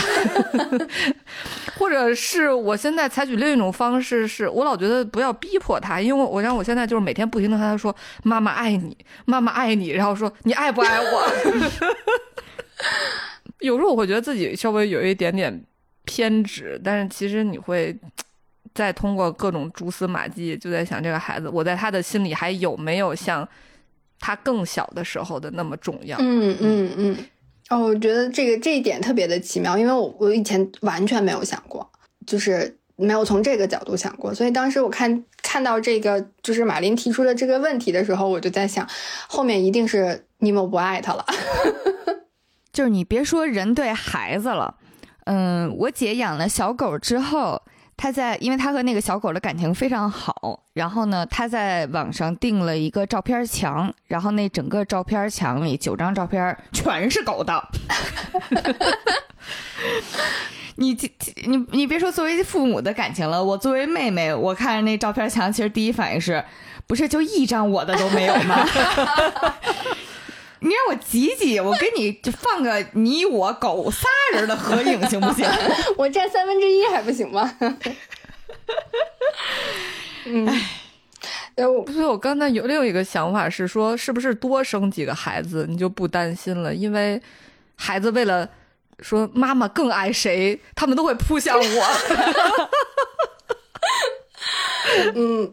[1.78, 11.32] 或者是我现在采取另一种方式，是我老觉得不要逼迫他，因为我让我现在就是每天不停的和他说“妈妈爱你，妈妈爱你”，然后说“你爱不爱我？”
[13.60, 15.64] 有时候我会觉得自己稍微有一点点
[16.04, 17.96] 偏执，但是其实你会
[18.74, 23.48] 再通过各种蛛丝马迹，就在想这个孩子，我在他的心里还有没有像
[24.18, 26.18] 他更小的时候的那么重要？
[26.20, 27.16] 嗯嗯嗯。
[27.70, 31.90] 哦，我觉得这个这一点特别的奇妙，因为我我以前完全没有想过，
[32.26, 38.88] 就是没有从这个角度想过，所以当时我看看到这个就是马林提出的这个问题的时候，我就在想，
[39.28, 41.24] 后面一定是尼莫不爱他了。
[42.72, 44.76] 就是你别说人对孩子了，
[45.24, 47.62] 嗯，我姐养了小狗之后。
[47.98, 57.60] 他在，因为他和那个小狗的感情非常好，然后呢，他在网上订了一个照片墙，然后那整个照片墙里九张照片全是狗的。
[60.76, 60.96] 你
[61.44, 66.44] 你你别说作为父母的感情了，我作为妹妹，我看那照片墙，其实第一反应是
[66.86, 68.64] 不是就一张我的都没有吗？
[70.60, 75.46] 你让我挤挤，我给你就放个你我狗仨人的合影，行不行？
[75.96, 77.56] 我占三分之一还不行吗？
[80.26, 80.46] 嗯，
[81.56, 86.74] 哎，我所以，我刚才有另一个想法是说，是不是多生几个孩子，你就不担心了？
[86.74, 87.20] 因为
[87.76, 88.48] 孩子为了
[89.00, 91.64] 说妈妈更爱谁，他们都会扑向我。
[95.14, 95.50] 嗯，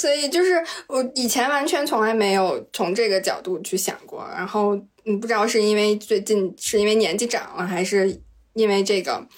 [0.00, 4.74] 所以就是我以前完全从来没有从这个角度去想过，然后
[5.04, 8.18] 嗯，不知道是因为最近是因为年纪长了，还是
[8.54, 9.28] 因为这个，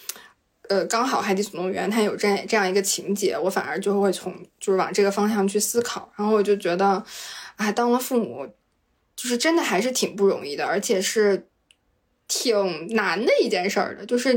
[0.68, 7.04] 呃，刚好《海底总动员》它有这这样一个情节，我反而就会从就是往这个方向去思考，然后我就觉得，
[7.56, 8.46] 哎，当了父母，
[9.16, 11.48] 就是真的还是挺不容易的，而且是
[12.28, 14.32] 挺难的一件事儿的，就是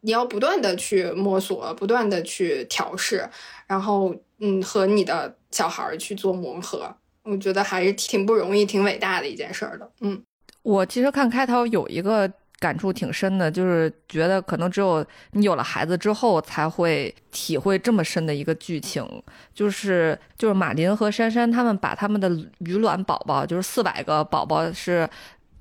[0.00, 3.30] 你要不断的去摸索，不断的去调试，
[3.68, 4.12] 然后。
[4.40, 9.90] 嗯，和你的小孩去做磨合，我觉得还是挺不容易、挺伟大的一件事儿的。
[10.00, 10.22] 嗯，
[10.62, 19.06] 我其实看开头有一个感触挺深的，就是觉得可能只有你有了孩子之后才会体会这么深的一个剧情，
[19.54, 22.28] 就是就是马林和珊珊他们把他们的
[22.58, 25.08] 鱼卵宝宝，就是四百个宝宝是。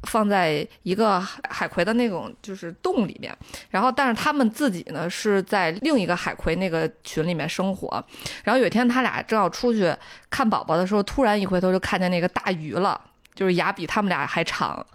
[0.07, 3.35] 放在一个海葵的那种就是洞里面，
[3.69, 8.03] 然后但是他们自己呢是在另一个海葵那个群里面生活，
[8.43, 9.93] 然后有一天他俩正要出去
[10.29, 12.99] 看宝宝的时候，突然一回头就看见那个大鱼了，
[13.35, 14.85] 就是牙比他们俩还长。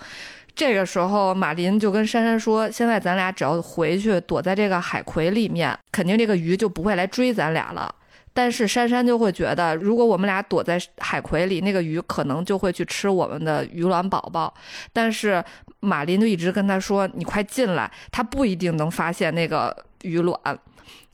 [0.55, 7.95] 这个时候马林就跟珊珊说：“现在咱俩只要回去躲在这个海葵里面，肯定这个鱼就不会来追咱俩了。”
[8.35, 14.53] 但是珊珊就会觉得，如果我们俩躲在海葵里，那个鱼可能就会去吃我们的鱼卵宝宝。
[14.93, 15.45] 但是
[15.81, 20.39] 马林就一直跟他说：“你快进来，他不一定能发现那个鱼卵。”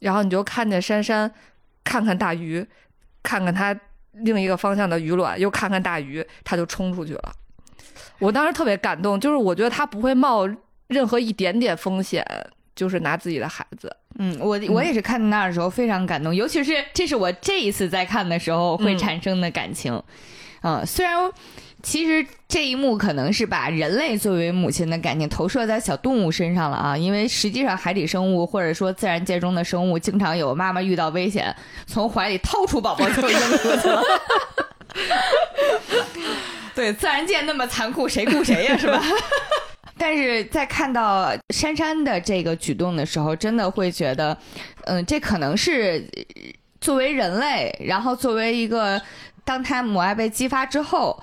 [0.00, 1.30] 然后你就看见珊珊
[1.82, 2.66] 看看大鱼，
[3.22, 3.78] 看看他
[4.12, 7.32] 另一个方向的鱼卵，又看看大鱼，他就冲出去了。
[8.18, 10.48] 我当时特别感动，就是我觉得他不会冒
[10.86, 12.24] 任何一点点风险。
[12.78, 20.02] 就是拿自己的孩子，嗯，我我也是看到那儿的时候非常感动，尤其是这是我这一次在看的时候会产生的感情，
[20.62, 21.14] 嗯，虽然
[21.84, 31.54] 其实这一幕可能是把人类作为母亲的感情投射在小动物身上了啊，因为实际上海底生物或者说自然界中的生物，经常有妈妈遇到危险
[31.86, 34.02] 从怀里掏出宝宝就扔出去了，
[36.74, 39.00] 对，自然界那么残酷，谁顾谁呀，是吧？
[39.98, 44.36] 但是在看到珊珊的这个举动的时候，真的会觉得，
[44.84, 46.08] 嗯，这可能是
[46.80, 49.00] 作为人类，然后作为一个，
[49.44, 51.22] 当他母爱被激发之后，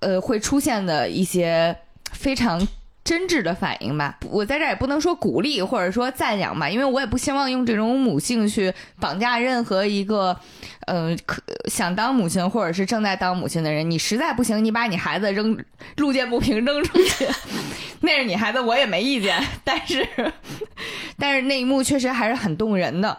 [0.00, 1.76] 呃，会出现的一些
[2.12, 2.66] 非常。
[3.08, 10.38] 真挚的反应吧，我在这儿也不能说鼓励或者说赞扬吧，因为我也不希望用这种母性去绑架任何一个，
[10.86, 13.90] 呃，可想当母亲或者是正在当母亲的人。
[13.90, 15.56] 你实在不行，你把你孩子扔
[15.96, 17.26] 路见不平扔出去，
[18.02, 19.42] 那是你孩子，我也没意见。
[19.64, 20.06] 但是，
[21.18, 23.16] 但是那一幕确实还是很动人的。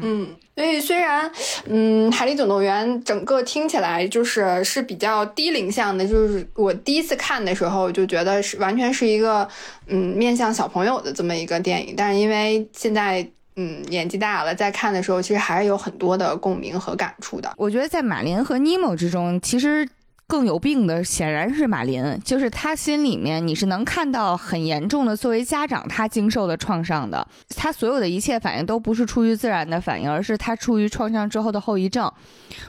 [0.00, 0.26] 嗯，
[0.56, 1.30] 所以虽然，
[1.66, 9.46] 嗯，《海底总动员》整个听起来就是是比较低龄向的，就是我第一次看的时候就觉得是完全是一个，
[9.86, 11.94] 嗯，面向小朋友的这么一个电影。
[11.96, 13.26] 但是因为现在，
[13.56, 17.52] 嗯，年纪大了，在看的时候，其实还是有很多的共鸣和感触的。
[17.56, 19.88] 我觉得在马林和尼莫之中，其实。
[20.32, 32.10] 更有病的显然是马林，就是他心里面你是能看到很严重的作为家长他经受的创伤的，他所有的一切反应都不是出于自然的反应，而是他出于创伤之后的后遗症。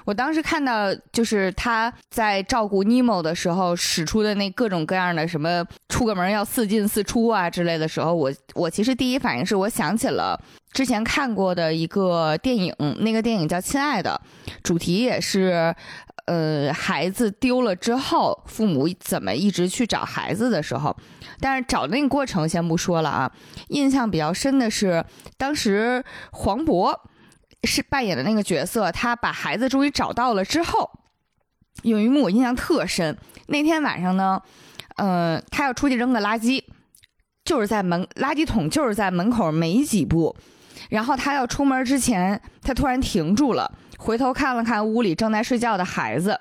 [0.03, 10.37] 我当时看到就是他在照顾尼莫的时候使出的那各种各样的什么出个门要四进四出啊之类的时候，我我其实第一反应是我想起了
[10.73, 14.19] 之前看过的一个电影，那个电影叫《亲爱的》，
[14.61, 15.73] 主题也是。
[16.25, 20.95] 呃，孩子丢了之后，父母怎么一直去找孩子的时候，
[21.41, 23.29] 但是找那个过程先不说了啊。
[23.67, 25.03] 印象比较深的是，
[25.37, 26.01] 当时
[26.31, 26.97] 黄渤
[27.63, 30.89] 是扮演的那个角色，他把孩子终于找到了之后，
[31.81, 33.17] 有一幕我印象特深。
[33.47, 34.41] 那天晚上呢，
[34.95, 36.63] 呃，他要出去扔个垃圾，
[37.43, 40.33] 就是在门垃圾桶就是在门口没几步，
[40.89, 43.69] 然后他要出门之前，他突然停住了。
[44.03, 46.37] 回头看了看屋里正在睡觉的孩子，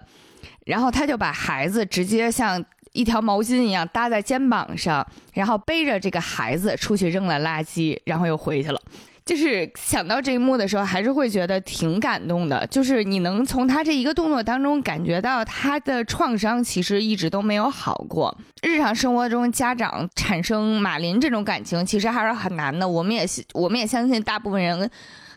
[0.66, 8.80] 然后他就把孩子直接像一条毛巾一样搭在肩膀上，然后背着这个孩子出去扔了垃圾，然后又回去了。
[9.24, 12.66] 就是想到这一幕的时候，还是会觉得挺感动的。
[12.66, 18.36] 就是你能从他这一个动作当中感觉到他的创伤其实一直都没有好过。
[18.62, 22.88] 日常生活中，家长产生马林这种感情其实还是很难的。
[22.88, 24.90] 我们也我们也相信大部分人。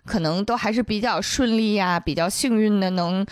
[0.06, 3.26] 可能都还是比较顺利呀，比较幸运的，能，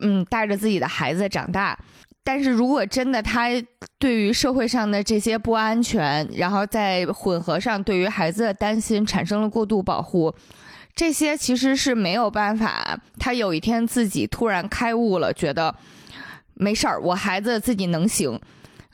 [0.00, 1.78] 嗯，带着自己的孩子长大。
[2.26, 3.48] 但是如果真的他
[3.98, 10.34] 对于社会上的这些不安全，然后在混合上对于孩子的担心产生了过度保护，
[10.94, 12.98] 这些其实是没有办法。
[13.18, 15.74] 他有一天自己突然开悟了，觉得
[16.54, 18.40] 没事儿，我孩子自己能行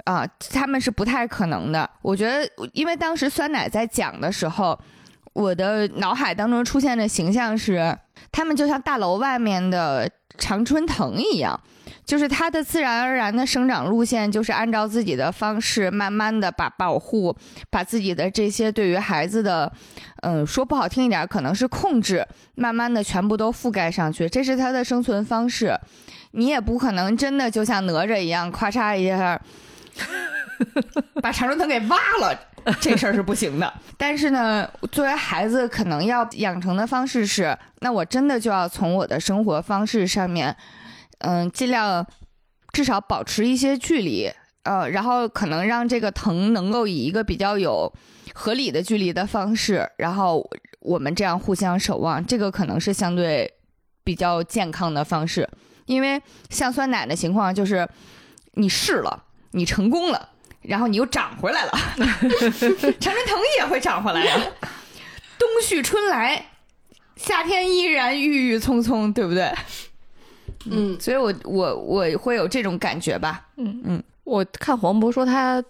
[0.04, 1.88] 啊，他们是不太可能的。
[2.02, 4.76] 我觉得，因为当时酸奶在讲的时候，
[5.32, 7.96] 我的脑海当中出现的形象是，
[8.32, 11.60] 他们就像大楼外面的常春藤一样。
[12.04, 17.36] 就是它的自然而然的生长路线，就是按照自己的方式，慢慢的把保护，
[17.68, 19.70] 把自己的这些对于孩子的，
[20.22, 22.26] 嗯，说不好听一点，可能是控制，
[22.56, 25.78] 慢慢的全部都覆盖上去，这是它的生存方式。
[26.32, 29.40] 你也不可能真的就像哪吒一样，咔嚓一下
[31.22, 32.36] 把长春藤给挖了，
[32.80, 33.72] 这事儿是不行的。
[33.96, 40.56] 但是呢，作为孩子，可能要养成的方式是，那我真的就要从我的生活方式上面。
[41.18, 42.06] 嗯，尽量
[42.72, 44.32] 至少保持一些距离，
[44.62, 47.92] 呃，然后可能让这个疼能够以一个比较有
[48.32, 50.42] 合理的距离的方式，然后
[50.80, 53.52] 我们这样互相守望，这个可能是相对
[54.02, 55.46] 比较健康的方式。
[55.84, 57.86] 因为像酸奶的情况就是，
[58.54, 60.29] 你试了，你成功了，
[60.62, 61.72] 然后你又长回来了，
[63.00, 64.40] 常春藤也会长回来呀。
[65.38, 66.44] 冬去春来，
[67.16, 69.52] 夏天依然郁郁葱葱，对不对？
[70.70, 73.46] 嗯，所以我我我会有这种感觉吧。
[73.56, 75.64] 嗯嗯，我看黄渤说他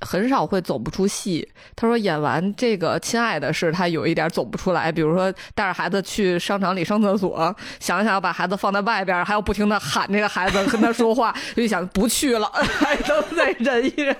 [0.00, 1.48] 很少会走不出戏。
[1.76, 14.16] 他说演完这个《亲爱的》是他有一点走不出来，比如说带着孩子去商场里上厕所，想想要把孩子放在外边，还要不停的喊这个孩子跟他说话， 就想不去了， 还能再忍一忍。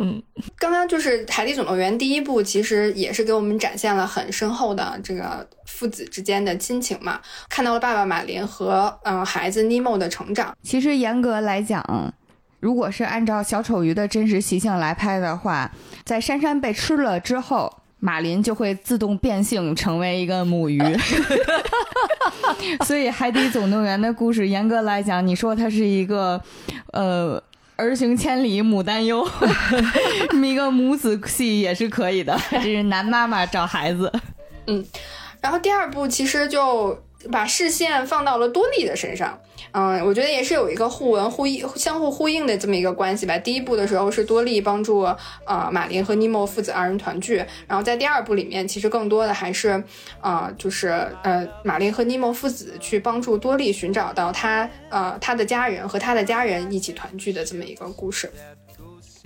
[0.00, 0.22] 嗯，
[0.56, 10.56] 刚刚就是《海底总动员》第一部，其实也是给我们展现了很深厚的这个父子之间的亲情嘛，看到了爸爸马林和嗯孩子尼莫的成长。
[10.62, 11.82] 其实严格来讲，
[12.60, 15.70] 如果是按照小丑鱼的真实习性来拍的话，
[16.04, 20.80] 在珊珊被吃了之后，马林就会自动变性成为一个母鱼。
[22.84, 26.40] 所以《海底总动员》的故事，严格来讲，你说它是一个，
[26.92, 27.42] 呃。
[27.76, 29.24] 儿行千里母担忧，
[30.28, 32.36] 这 么一个母子戏也是可以的。
[32.50, 34.12] 这是男妈妈找孩子，
[34.66, 34.84] 嗯，
[35.40, 37.00] 然后第二部其实就。
[37.32, 39.36] 把视线放到了多莉的身上，
[39.72, 43.38] 嗯，我觉得也是有一个互文互应、相互呼应的这么一个关系吧。
[43.38, 45.00] 第一部的时候是多莉帮助
[45.44, 49.82] 呃马林和尼莫父子二人团聚，然后在第二部里面，其实更多的还是
[50.20, 50.88] 呃就是
[51.22, 58.30] 呃马林和尼莫父子去帮助多莉寻找到他呃他的家人和他的家人一起团聚的这么一个故事。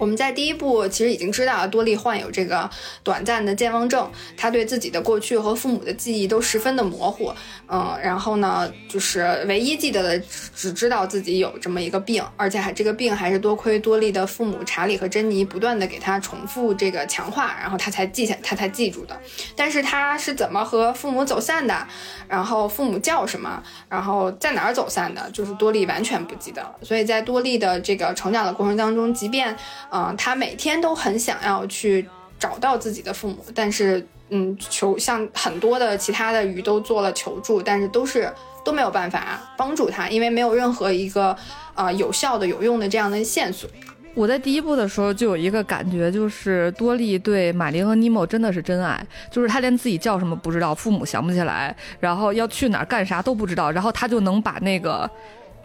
[0.03, 2.69] 我们在第一部其实已经知道多莉患有这个
[3.05, 7.33] 短暂的健忘症，她对自己的过去和父母的记忆都十分的模糊，
[7.69, 19.17] 嗯，然后呢，就是唯一记得的只只知道自己有这么一个病，而且还这个病还是多亏多莉的父母查理和珍妮不断的给她重复这个强化，然后她才记下，她才记住的。
[19.55, 21.87] 但是她是怎么和父母走散的，
[22.27, 26.75] 然后父母叫什么，然后在哪儿走散的，就是多莉完全不记得。
[26.83, 29.57] 所以在多莉的这个成长的过程当中，即便
[29.95, 38.33] 嗯，他每天都很想要去找到自己的父母，但是，嗯，求像很多的其他的鱼都做了求助，但是都是
[38.65, 41.37] 都没有办法帮助他，因为没有任何一个
[41.75, 43.69] 啊有效的、有用的这样的线索。
[44.15, 55.11] 我在第一部的时候就有一个感觉，就是多利对马林和尼莫真的是真爱，就是他连自己叫什么不知道，父母想不起来，然后要去哪儿干啥都不知道，然后他就能把那个。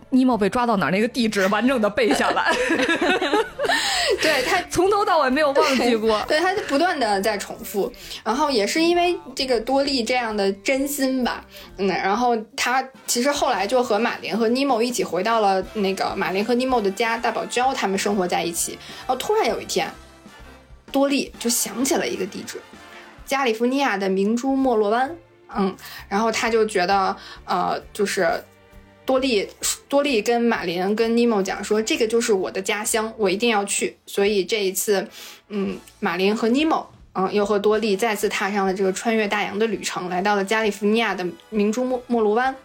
[0.10, 0.92] 尼莫被抓到哪儿？
[0.92, 2.52] 那个地址完整的背下来。
[4.22, 6.24] 对他从头到尾没有忘记过。
[6.28, 7.92] 对他不断的在重复，
[8.24, 11.44] 然后也是因为这个多利这样的真心吧，
[11.78, 18.80] 嗯，然后他其实后来就和马林和尼莫一起回到了那个马林和尼莫的家，大堡礁，他们生活在一起。
[19.00, 19.92] 然后突然有一天，
[20.90, 22.62] 多利就想起了一个地址，
[23.26, 25.14] 加利福尼亚的明珠莫洛湾。
[25.54, 25.76] 嗯，
[26.08, 28.42] 然后他就觉得，呃，就是。
[29.06, 29.50] 多利
[29.90, 33.96] 多利跟马林跟尼莫讲说，这个就是我的家乡，我一定要去。
[34.06, 35.08] 所以这一次，
[35.50, 42.56] 嗯，马林和尼莫，嗯，又和多利再次踏上了这个穿越大洋的旅程，来到了加利福尼亚的明珠莫莫罗湾。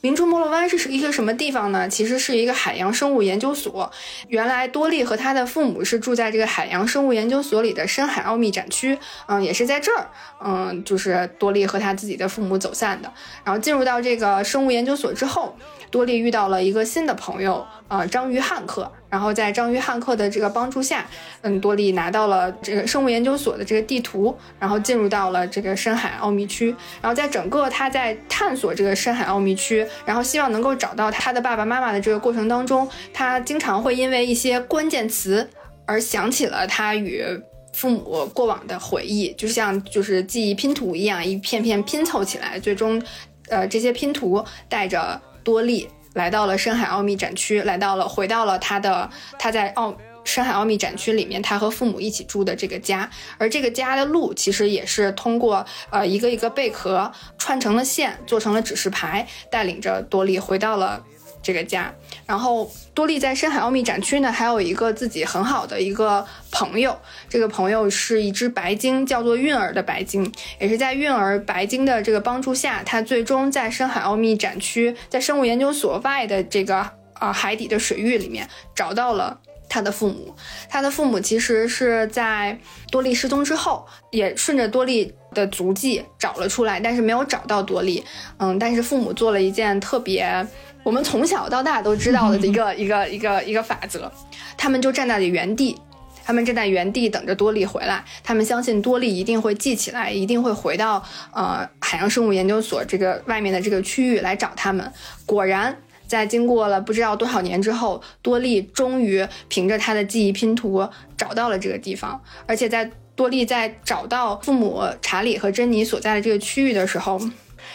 [0.00, 1.88] 明珠摩罗湾是一个什么地方呢？
[1.88, 3.90] 其实是一个海洋生物研究所。
[4.28, 8.96] 原来多利和他的父母是住在这个海洋生物研究所里的深海奥秘展区，
[9.26, 10.08] 嗯，也是在这儿，
[10.44, 13.12] 嗯，就是多利和他自己的父母走散的。
[13.44, 15.56] 然后进入到这个生物研究所之后。
[15.90, 18.92] 多利遇到了一个新的朋友，呃，章鱼汉克。
[19.08, 21.06] 然后在章鱼汉克的这个帮助下，
[21.40, 26.68] 嗯，多利拿到了这个生物研究所的这个地图，然后进入到了这个深海奥秘区。
[27.00, 35.48] 然后在整个他在探索这个深海奥秘区，然后希望能够找到他的爸爸妈妈的这个过程当中，他经常会因为一些关键词
[35.86, 37.24] 而想起了他与
[37.72, 43.02] 父母过往的回忆，就像就是记忆拼图一样，一片片拼凑起来，最终，
[43.48, 45.88] 呃，这些拼图带着多利。
[46.14, 49.08] 来到了深海奥秘展区，来到了回到了他的
[49.38, 49.94] 他在奥
[50.24, 53.08] 深海奥秘展区里面，他和父母一起住的这个家，
[53.38, 61.04] 而这个家的路其实也是通过呃一个一个贝壳串成了线，做成了指示牌，带领着多利回到了。
[61.40, 61.94] 这个家，
[62.26, 66.98] 然后多利在深海奥秘展区呢，还有一个自己很好的一个朋友，
[67.28, 79.40] 这个朋友是一只白鲸，叫做韵儿的白鲸，也是在韵儿白鲸的这个帮助下，他最终在深海奥秘展区，在生物研究所外的这个啊海底的水域里面找到了。
[79.68, 80.34] 他的父母，
[80.68, 82.58] 他的父母其实是在
[82.90, 88.02] 多利失踪之后，也顺着多利的足迹找了出来，但是没有找到多利。
[88.38, 90.46] 嗯，但是父母做了一件特别
[90.82, 94.10] 我们从小到大都知道的一个一个一个一个法则，
[94.56, 95.76] 他们就站在了原地，
[96.24, 101.04] 他们站在原地等着多利回来，他们相信多利一定会记起来，一定会回到
[101.34, 104.90] 呃海洋生物研究所这个外面的这个区域来找他们。
[105.26, 105.76] 果然。
[106.08, 112.20] 在经过了不知道多少年之后，多利终于凭着他的记忆拼图找到了这个地方。
[112.46, 117.20] 而且在多利在找到父母查理和珍妮所在的这个区域的时候，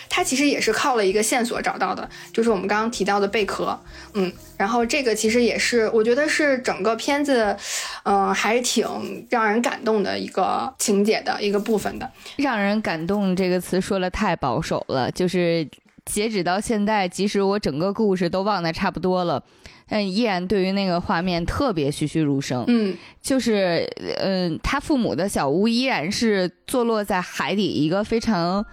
[0.09, 3.79] 他其实也是靠了一个线索找到的，就是我们刚刚提到的贝壳。
[4.13, 7.55] 嗯，然后这个其实也是我觉得是整个片子，
[8.03, 12.11] 嗯，还是挺让人感动的一个情节的一个部分的。
[12.37, 15.67] 让人感动这个词说的太保守了，就是。
[16.05, 19.41] 截止到现在，即使我整个故事都忘得差不多了，
[19.87, 22.63] 但依然对于那个画面特别栩栩如生。
[22.67, 23.87] 嗯，就是，
[24.17, 28.65] 嗯，他父母的小屋依然是坐落在海底一个非常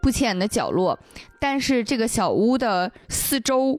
[0.00, 0.98] 不起眼的角落，
[1.38, 3.78] 但是这个小屋的四周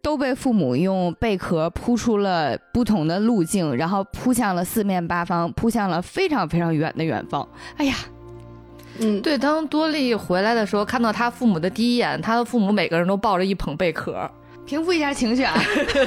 [0.00, 7.46] 都被父母用贝壳铺出了不同的路径，然后铺向了四面八方，铺向了非常非常远的远方。
[7.76, 7.94] 哎呀！
[9.00, 14.30] 嗯，对，当多莉回来的时候，看到他父母的第一眼，他的父母每个人都抱着一捧贝壳，
[14.66, 15.54] 平复一下情绪啊。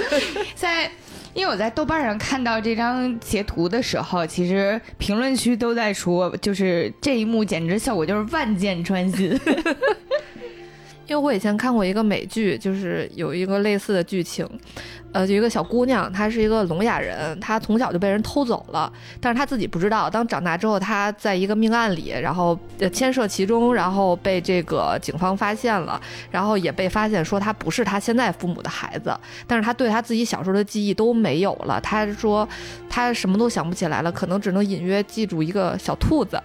[0.53, 0.89] 在，
[1.33, 9.37] 因为我在豆瓣上看到这张截图的时候，其实评论区都在说，就是这一幕简直效果就是万箭穿心。
[11.07, 14.47] 因为我以前看过一个美剧，就是有一个类似的剧情。
[15.11, 18.91] 呃，就一个小姑娘，她是一个聋哑人，她从小就被人偷走了，
[19.21, 20.09] 但是她自己不知道。
[20.09, 22.57] 当长大之后，她在一个命案里，然后
[22.91, 26.01] 牵涉其中，然后被这个警方发现了，
[26.31, 31.79] 然后也被发现说她不是她现在父母的孩子，但是她对她自己小时候的记忆都没有了。
[31.79, 32.49] 她说
[32.89, 36.41] 她什么都想不起来了，可能只能隐约记住一个小兔子。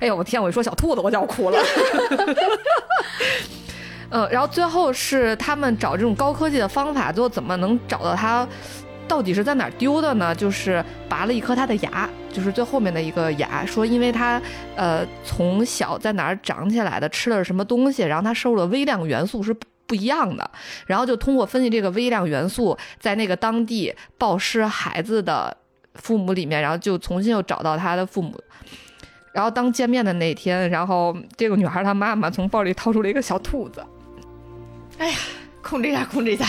[0.00, 0.42] 哎呦，我天！
[0.42, 1.58] 我一说小兔子，我就要哭了。
[4.14, 8.46] 嗯，然后最后是他们找这种高科技的方法，最后怎么能找到他
[9.08, 10.34] 到底是在哪儿丢的呢？
[10.34, 14.40] 就是拔了一颗他的牙，就是最后面的一个牙，说因为他
[14.76, 19.54] 呃从小在哪儿长起来的，吃的是什么东西，然后他摄入的微量元素是
[19.86, 20.50] 不一样的，
[20.86, 25.56] 然后就通过分析这个微量元素，在那个当地暴尸孩子的
[25.94, 28.38] 父母里面，然后就重新又找到他的父母，
[29.32, 33.82] 然后当见面的那天，然后这个女孩她妈妈从包里掏出了一个小兔子。
[35.02, 35.16] 哎呀，
[35.60, 36.46] 控制一下， 控制一下。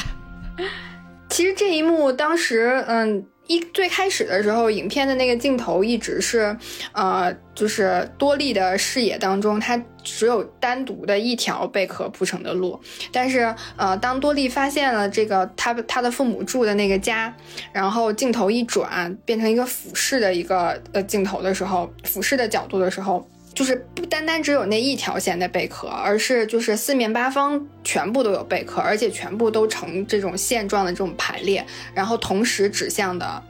[1.27, 6.55] 其实这一幕当时，嗯，一最开始的时候，影片的那个镜头一直是，
[6.91, 12.79] 呃，就是多利的视野当中，它只有单独的一条贝壳铺成的路。
[13.11, 17.35] 但是，呃，当多利发现了这个他他的父母住的那个家，
[17.71, 23.27] 然后镜头一转，变成一个俯视的一个呃镜头的时候，俯视的角度的时候。
[23.53, 33.41] 就是不单单只有那一条线的贝壳，而是就是四面八方全部都有贝壳，而且全部都呈这种线状的这种排列，然后同时指向的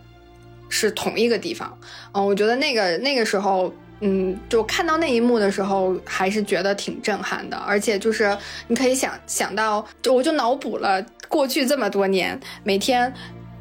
[0.68, 1.78] 是同一个地方。
[2.14, 7.56] 嗯，我觉得那个那个时候，嗯，就看到那一幕的时候，还是觉得挺震撼的。
[7.56, 8.38] 而且就是
[8.68, 13.14] 你可以想想到，就我就脑补了过去这么多年，每天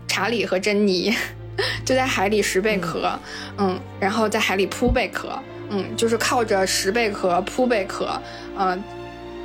[0.09, 1.15] 查理和珍妮
[1.87, 3.17] 就在海里拾贝壳，
[3.59, 5.39] 嗯，然后在海里铺贝壳。
[5.73, 8.21] 嗯，就是靠着拾贝壳、铺贝壳，
[8.57, 8.81] 嗯，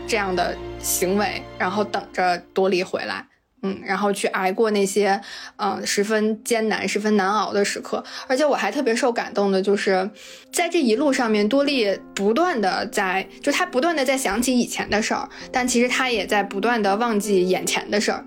[0.06, 3.26] 这样的行为，然后等着多利回来。
[3.64, 5.20] 嗯，然后去挨过那些
[5.56, 8.04] 嗯十分艰难、十分难熬的时刻。
[8.28, 10.08] 而且我还特别受感动的，就是
[10.54, 18.24] 在这一路上面，多莉不断的在，就她不断的在想起以前的事儿，但其实她也在不断的忘记眼前的事儿。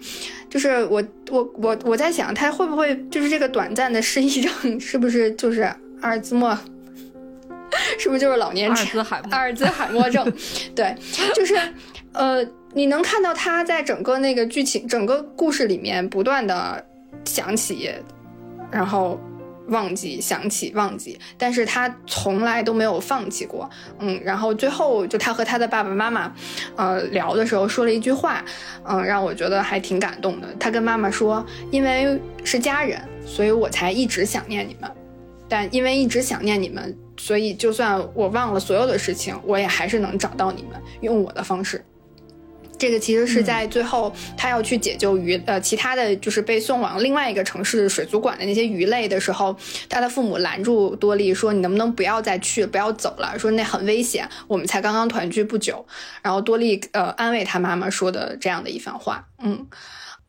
[0.50, 1.00] 就是我
[1.30, 5.62] 我我我在想，她会不会就是这个短暂的失忆症，是不是就是
[6.00, 6.58] 阿尔兹默？
[7.98, 9.20] 是不是就是老年痴呆？
[9.30, 10.32] 阿尔兹海默症？
[10.74, 10.94] 对，
[11.34, 11.54] 就是，
[12.12, 16.84] 呃，你能看到他在整个那个剧情、整个故事里面不断的
[17.24, 17.90] 想起，
[18.70, 19.20] 然后
[19.68, 23.68] 忘记，想起，忘记，但是他从来都没有放弃过。
[24.00, 26.32] 嗯，然后最后就他和他的爸爸妈妈，
[26.76, 28.44] 呃，聊的时候说了一句话，
[28.84, 30.48] 嗯，让我觉得还挺感动的。
[30.58, 34.90] 他跟妈妈说：“因为是家人，所以我才一直想念你们。
[35.48, 41.84] 但因为一直想念你们。”所以，就算我忘了所有的事情，我也还是能找到你们，用我的方式。
[42.78, 49.54] 这个其实是在最后，他要去解救鱼，呃，其他的就是被送往另外一个城市水族馆的那些鱼类的时候，
[49.86, 53.38] 他的父母拦住多莉说：“你能不能不要再去，不要走了？
[53.38, 55.84] 说那很危险，我们才刚刚团聚不久。”
[56.22, 59.66] 然后多莉呃安慰他妈妈说的这样的一番话，嗯。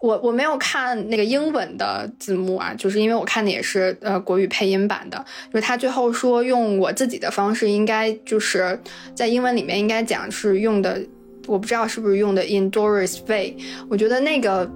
[0.02, 5.24] 我我没有看那个英文的字幕啊，就是因为我看的也是呃国语配音版的，
[5.54, 8.80] 就是他最后说用我自己的方式，应该就是
[9.16, 11.00] 在英文里面应该讲是用的，
[11.48, 13.56] 我不知道是不是用的 in Doris way，
[13.90, 14.70] 我觉得那个。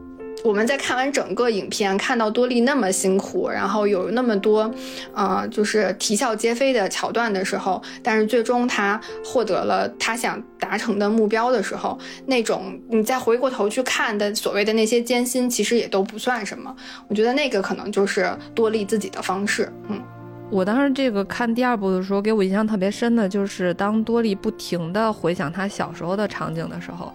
[0.45, 4.71] 我们在看完整个影片，看到多莉那么辛苦，然后有那么多，
[5.11, 11.97] 呃，就是啼笑皆非的桥段的时候，但是最终他获得了他想达成的目标的时候，
[12.27, 16.73] 那种你再回过头去看的所谓的那些艰辛，其实也都不算什么。
[17.07, 19.67] 我觉得那个可能就是多莉自己的方式。
[19.89, 19.99] 嗯，
[20.51, 27.11] 我当时这个看第二部的时候，给我印象特别深的就是当多莉不停的回想他小时候的场景的时候。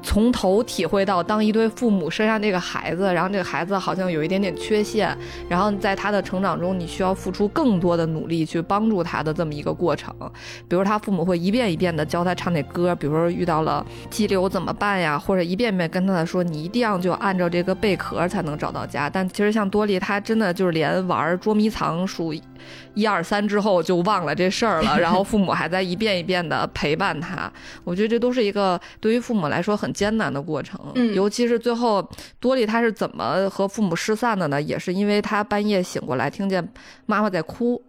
[0.00, 5.16] 从头体会到，当一对父母生下这个孩子，然后这个孩子好像有一点点缺陷，
[5.48, 10.14] 然后在他的成长中，你需要付出更多的努力去帮助他的这么一个过程。
[10.68, 19.10] 比如他父母会一遍一遍的教他唱那歌，比如说遇到了激流怎么办呀，或者一遍遍跟他说你一定要就按照这个贝壳才能找到家。
[19.10, 22.32] 但其实像多莉，他真的就是连玩捉迷藏数
[22.94, 27.50] 一二三之后就忘了这事儿了，然后父母还在一遍一遍的陪伴他。
[27.82, 29.87] 我觉得这都是一个对于父母来说很。
[29.92, 32.06] 艰难的过程，嗯，尤其是最后
[32.40, 34.60] 多莉她是怎么和父母失散的呢？
[34.60, 36.66] 也是因为她半夜醒过来，听见
[37.06, 37.82] 妈妈在哭，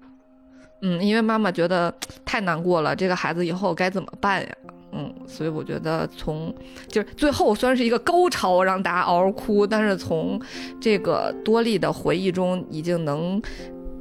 [0.82, 1.94] 嗯，因为妈妈觉得
[2.24, 4.50] 太难过了，这个孩子以后该怎么办呀？
[4.92, 6.52] 嗯，所以我觉得从
[6.88, 10.42] 就是最后虽然是一个高潮，让大家嗷嗷哭，但是从
[10.82, 13.40] 这个多莉的回忆中，已经能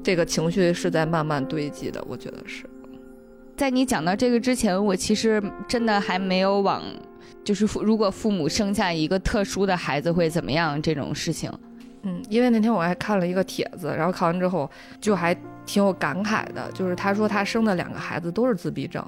[0.03, 2.65] 这个情绪是在慢慢堆积的，我觉得是
[3.55, 6.83] 在你讲到这个之前，我其实真的还没有往。
[7.45, 11.51] 就是父如果父母生下一个特殊的孩子会怎么样这种事情，
[12.03, 15.35] 嗯，因为那天我还看了一个帖子，然后看完之后就还
[15.65, 19.05] 挺有感慨的，就是他说他生的两个孩子都是自闭症，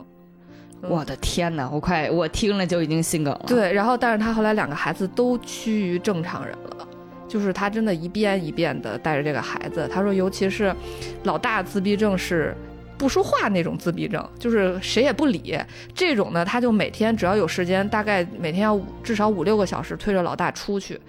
[0.83, 3.45] 我的天哪，我快我听了就已经心梗了。
[3.47, 6.89] 对，然后但是他后来两个孩子都趋于正常人了，
[7.29, 10.75] 就是他真的一遍一遍的带着这个孩子，他说尤其是
[11.25, 12.57] 老大自闭症是。
[13.01, 15.59] 不说话那种自闭症，就是谁也不理
[15.95, 21.01] 这种呢，他就每天只要有时间，大概每天要至少五六个小时推着老大出去，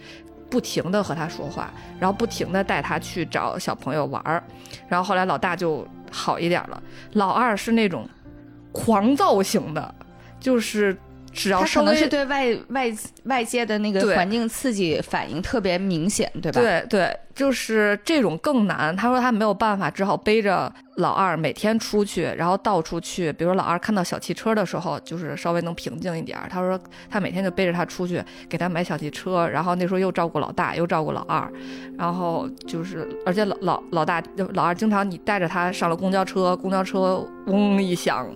[0.49, 1.69] 不停的和他说话，
[1.99, 4.41] 然后不停的带他去找小朋友玩儿，
[4.87, 6.81] 然后后来老大就好一点了。
[7.11, 8.07] 老二是那种
[8.71, 9.93] 狂躁型的，
[10.39, 10.97] 就是
[11.31, 12.91] 只要可能是对外外
[13.23, 16.61] 外界的那个环境刺激反应特别明显，对吧？
[16.61, 17.17] 对对。
[17.33, 18.93] 就是这种更难。
[18.95, 23.31] 他说他没有办法，只好背着老二每天出去，然后到处去。
[23.33, 26.37] 比如老二看到小汽车的时候，就是稍微能平静一点。
[26.49, 26.79] 他说
[27.09, 29.47] 他每天就背着他出去，给他买小汽车。
[29.47, 31.49] 然后那时候又照顾老大，又照顾老二。
[31.97, 34.21] 然后就是，而且老老老大
[34.53, 38.29] 老二经常你带着他上了公交车，公交车嗡一响，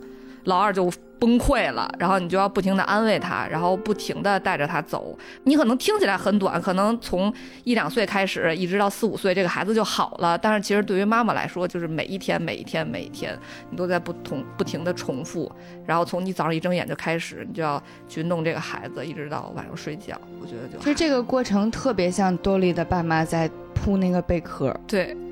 [0.45, 0.89] 老二就。
[1.25, 5.17] 崩溃了，然后你就要不停的安慰他，然后不停的带着他走。
[5.45, 7.33] 你可能听起来很短，可能从
[7.63, 10.37] 一两岁开始，一直到四五岁，这个孩子就好了。
[10.37, 13.35] 但是其实对于妈妈来说，就是每一天、每一天、每一天，
[13.71, 15.51] 你都在不同不停的重复。
[15.83, 20.15] 然后从你早上一睁眼就开始，你就要去弄这个孩子，一直到晚上睡觉。
[20.39, 24.71] 我觉得就其实这个过程特别像多莉的爸妈在铺那个贝壳。
[24.85, 25.24] 对，嗯。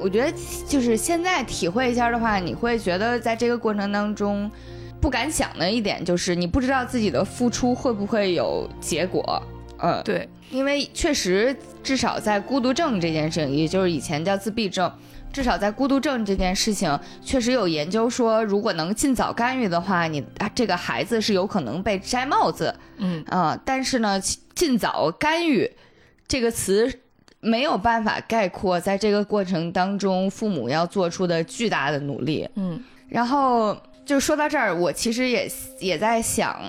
[0.00, 0.32] 我觉得
[0.66, 4.50] 就是现在体会一下的话，你会觉得在这个过程当中，
[5.00, 9.42] 不敢想的一点就是你不知道自己的付出会不会有结果。
[9.78, 14.92] 呃，对，因为确实至少在孤独症这件事情，也就是以前叫自闭症，
[15.32, 22.74] 至少在孤独症这件事情，确实有研究说，如果能尽早干预的话，你这个孩子是有可能被摘帽子。
[22.96, 24.20] 嗯啊、但是呢，
[24.52, 25.70] 尽早干预
[26.26, 26.92] 这个词
[27.40, 32.48] 没有办法概括在这个过程当中父母要做出的巨大的努力。
[32.56, 33.74] 嗯然后
[34.04, 35.50] 就说到这儿，我其实也
[35.80, 36.60] 也在想，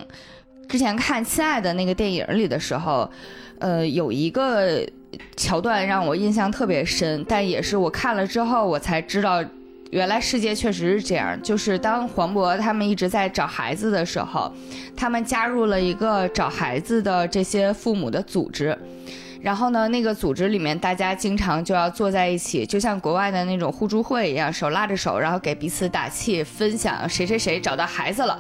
[0.70, 3.10] 之前看《亲爱的》那个电影里的时候，
[3.60, 4.82] 呃，有一个
[5.36, 9.44] 桥段让我印象特别深，但也是我看了之后我才知道，
[9.91, 11.38] 原来世界确实是这样。
[11.44, 14.50] 就是当黄渤他们一直在找孩子的时候，
[14.96, 18.78] 他们加入了一个找孩子的这些父母的组织。
[19.41, 28.38] 然后呢，那个组织里面，大家经常就要坐在一起，就像国外的那种互助会一样，手拉着手，然后给彼此打气，分享谁谁谁找到孩子了，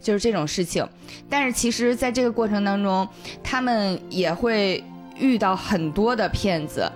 [0.00, 0.86] 就是这种事情。
[1.28, 3.06] 但是其实，在这个过程当中，
[3.44, 4.82] 他们也会
[5.18, 6.90] 遇到很多的骗子，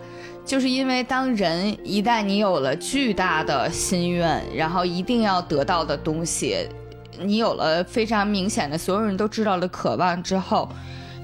[0.47, 6.67] 就是因为当人一旦你有了巨大的心愿，然后一定要得到的东西，
[7.21, 10.67] 你有了非常明显的所有人都知道的渴望之后。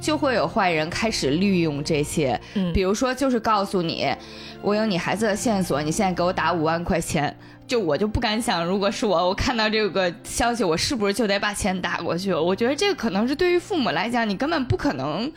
[0.00, 4.06] 就会有坏人开始利用这些，嗯比如说就是告诉你，
[4.62, 7.36] 我有你孩子的线索，你现在给我打五万块钱。
[7.66, 12.32] 就我就不敢想，如果是我，我看到这个消息，我是不是就得把钱打过去？
[12.32, 15.30] 我觉得这个可能是对于父母来讲，你根本不可能，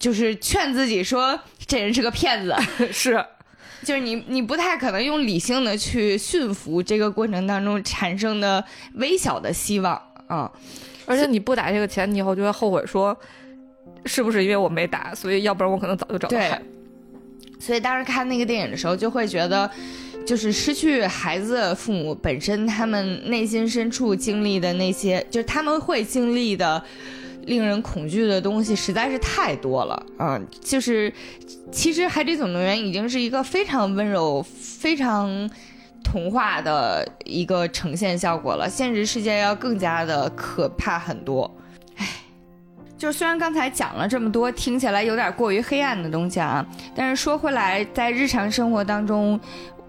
[0.00, 2.52] 就是劝自己说这人是个骗子，
[2.90, 3.24] 是
[3.84, 8.64] 就是你你不太可能用理性的去驯服这个过程当中产生的
[8.94, 9.94] 微小的希望
[10.26, 10.50] 啊。
[11.06, 13.16] 而且你不打这个钱，你以后就会后悔说，
[14.08, 16.50] 是不是因为我没打，所以要不然我可能早就找到对。
[17.60, 19.68] 所以当时看那个电影的时候，就会觉得，
[20.24, 26.80] 就是失去孩子的父母本身，他们内心深处经历的那些，就是他们会经历的
[27.46, 30.06] 令人恐惧的东西，实在是太多了。
[30.20, 31.12] 嗯，就是
[31.72, 35.50] 其实《海底总动员》已经是一个非常温柔、非常
[36.04, 41.52] 童话的一个呈现效果了，现实世界要更加的可怕很多。
[42.98, 46.66] 就是虽然刚才讲了这么多，听起来有点过于黑暗的东西啊，
[46.96, 49.38] 但是说回来，在日常生活当中，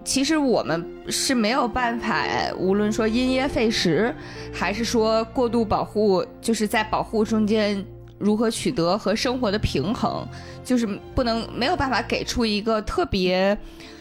[0.04, 2.24] 其实我们是没有办法，
[2.56, 4.14] 无论说因噎废食，
[4.52, 7.84] 还是说过度保护，就是在保护中间
[8.16, 10.24] 如何取得和生活的平衡，
[10.64, 13.58] 就是不能没有办法给出一个特别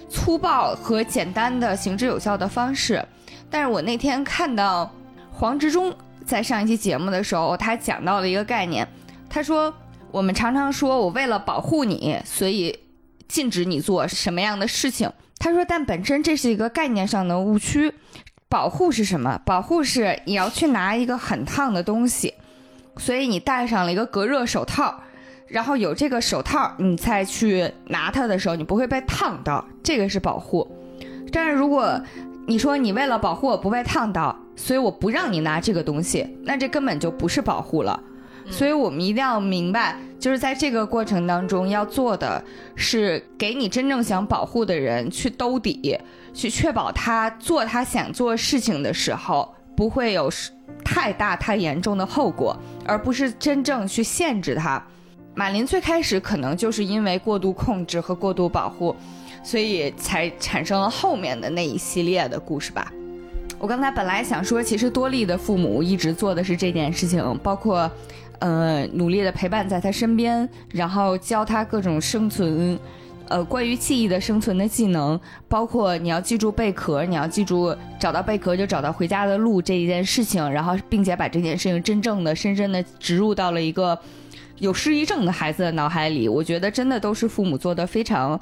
[0.08, 3.04] 粗暴和简单的行之有效的方式。
[3.50, 4.90] 但是我那天看到
[5.32, 5.92] 黄执中
[6.26, 8.88] 在上一期节目的时候，他讲到了一个概念，
[9.30, 9.74] 他说
[10.12, 12.78] 我们常常说我为了保护你，所以
[13.28, 15.12] 禁止你做什么样的事情。
[15.38, 17.94] 他说，但本身这是一个概念上的误区。
[18.50, 19.40] 保护是什么？
[19.46, 22.34] 保护是你要去拿一个很烫的东西，
[22.98, 25.04] 所以你戴上了一个隔热手套，
[25.46, 30.68] 然后有这个手套，你再去拿它的时候，你不会被烫到，这个是保护。
[31.32, 32.02] 但是如果
[32.48, 38.02] 你说你为了保护我不被烫到，所以我不让你拿这个东西，那这根本就不是保护了。
[38.50, 42.44] 所以我们一定要明白，就是在这个过程当中要做的
[42.76, 45.98] 是给你真正想保护的人去兜底，
[46.34, 50.30] 去确保他做他想做事情的时候不会有
[50.84, 54.84] 太大太严重的后果，而不是真正去限制他。
[55.36, 58.94] 马林最开始可能就是因为过度控制和过度保护，
[59.42, 62.92] 所以才产生了后面的那一系列的故事吧。
[63.58, 67.90] 我刚才本来想说，其实多莉的父母一直做的是这件事情，包括，
[68.40, 72.80] 呃，努力的陪伴在他身边，然后教他各种生存，
[73.28, 84.00] 呃，关于记忆的生存的技能，包括你要记住贝壳，你要记住找到贝壳就找到回家的路这一件事情，然后并且把这件事情真正的、深深的植入到了一个
[84.60, 86.28] 有失忆症的孩子的脑海里。
[86.30, 88.40] 我觉得真的都是父母做的非常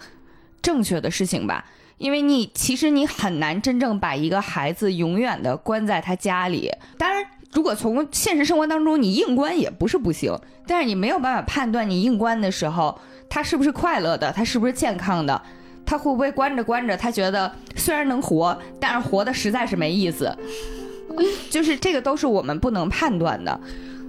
[0.61, 1.65] 正确的事情吧。
[1.97, 6.71] 因为你其实你很难真正把一个孩子永远的关在他家里。
[6.95, 12.99] 当然，如果从现实生活当中你硬关也不是不行，但是你没有办法判断你硬关的时候
[13.29, 15.41] 他是不是快乐的，他是不是健康的，
[15.85, 20.35] 他会不会关着关着他觉得虽然能活，但是活的实在是没意思。
[21.49, 23.59] 就是这个都是我们不能判断的。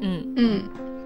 [0.01, 0.63] 嗯嗯，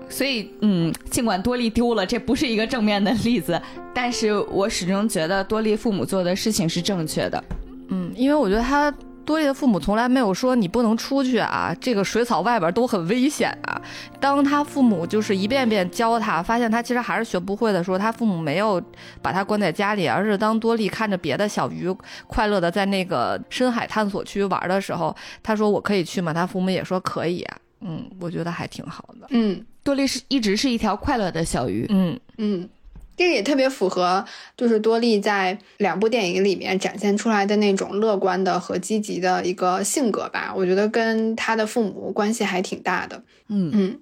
[0.09, 3.61] 所以，嗯，尽管多利丢了，这不是一个正面的例子，
[3.95, 7.45] 但是我始终觉得多利父母做的事情是正确的。
[7.89, 8.93] 嗯，因为我觉得他
[9.25, 13.81] 多莉的父母从来没有说你不能出去啊，这个水草外边都很危险啊。
[14.21, 18.83] 当他父母就是一遍遍教他，发现他其实还是学不会的时候，他父母没有
[19.21, 21.95] 把他关在家里，而是当多莉看着别的小鱼
[22.27, 26.33] 快乐的在那个深海探索区玩的时候，他说我可以去吗？
[26.33, 27.57] 他父母也说可以啊。
[27.81, 29.27] 嗯，我觉得还挺好的。
[29.31, 31.85] 嗯多莉是一直是一条快乐的小鱼。
[31.89, 32.69] 嗯嗯，
[33.17, 34.25] 这个也特别符合，
[34.57, 40.53] 就是多莉在两部电影里面展现出来的那种乐观的和积极的一个性格吧。
[40.57, 43.23] 我觉得跟他的父母关系还挺大的。
[43.49, 44.01] 嗯嗯。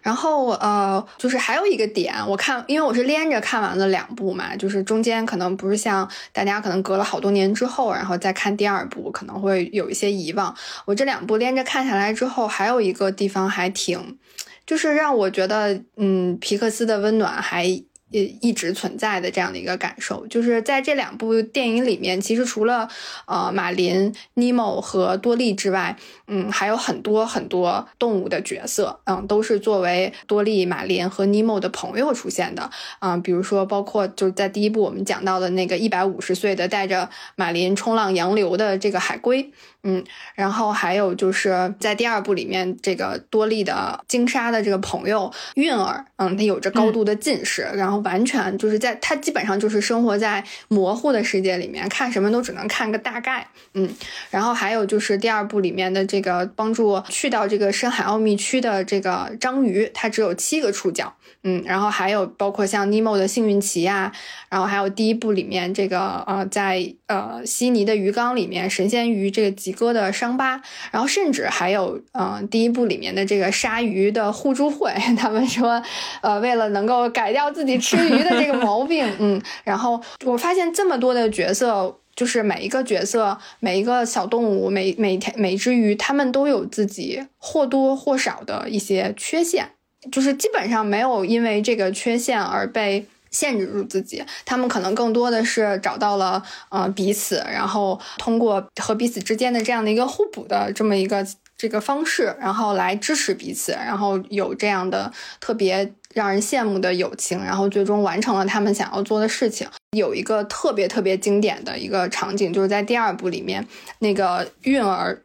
[0.00, 10.54] 然后呃，就是还有一个点，我看，因为我是连着看完了两部嘛，就是中间可能不是像大家可能隔了好多年之后，然后再看第二部，可能会有一些遗忘。
[10.84, 14.18] 我这两部连着看下来之后，还有一个地方还挺，
[14.66, 17.82] 就是让我觉得，嗯，皮克斯的温暖还。
[18.14, 22.88] 也一直存在的这样的一个感受，就是在这两部电影里面，其实除了
[23.26, 25.96] 呃马林、尼莫和多利之外，
[26.28, 32.70] 嗯，还有很多很多动物的角色，嗯，都是作为多利、马林和尼莫的朋友出现的，
[33.00, 39.50] 啊，比如说包括就是在第一部我们讲到的那个一百五十岁的带着马林冲浪洋流的这个海龟。
[39.86, 40.02] 嗯，
[40.34, 53.46] 然后还有就是在第二部里面，这个多利的鲸鲨的这个朋友韵儿，嗯，他有着高度的近视，然后完全就是在他基本上就是生活在模糊的世界里面，看什么都只能看个大概。
[53.74, 53.88] 嗯，
[54.30, 61.12] 然后还有就是第二部里面的这个帮助去到这个深海奥秘区的这个章鱼，它只有七个触角。
[61.46, 64.10] 嗯，然后还有包括像尼莫的幸运旗呀，
[64.48, 75.82] 然后还有第一部里面这个呃，在呃悉尼的鱼缸里面神仙鱼这个吉哥的伤疤，然后甚至还有嗯第一部里面的这个鲨鱼的互助会， 他们说
[76.22, 89.68] 呃为了能够改掉自己吃吃鱼的这个毛病，嗯，然后我发现这么多的角色，就是每一个角色每一个小动物每每天每只鱼，他们都有自己或多或少的一些缺陷。
[90.12, 101.26] 就是基本上没有因为这个缺陷而被限制住自己，他们可能更多的是找到了呃彼此，然后通过和彼此之间的这样的一个互补的这么一个
[101.56, 105.10] 这个方式，然后来支持彼此，然后有这样的
[105.40, 109.68] 特别让人羡慕的友情，然后最终完成了他们想要做的事情。
[109.96, 113.66] 有一个特别特别经典的一个场景，就是在第二部里面，
[113.98, 115.22] 那个韵儿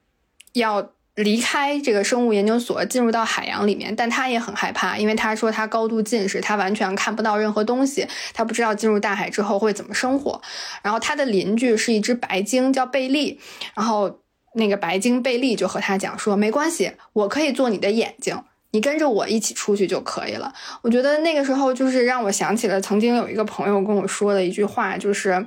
[0.53, 0.91] 要。
[1.15, 10.41] 离开这个生物研究所，进入到海洋里面，但他也很害怕，因为他说他高度近视，他完全看不到任何东西，他不知道进入大海之后会怎么生活。
[10.81, 13.37] 然后他的邻居是一只白鲸，叫贝利。
[13.75, 14.19] 然后
[14.53, 18.41] 那个白鲸贝利就和他讲说：“没关系，我可以做你的眼睛，
[18.71, 25.45] 你跟着我一起出去就可以了。”我觉得那个时候就是让我想起了曾经有一个朋友跟我说的一句话，就是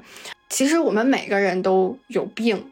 [0.49, 2.65] 其实我们每个人都有病。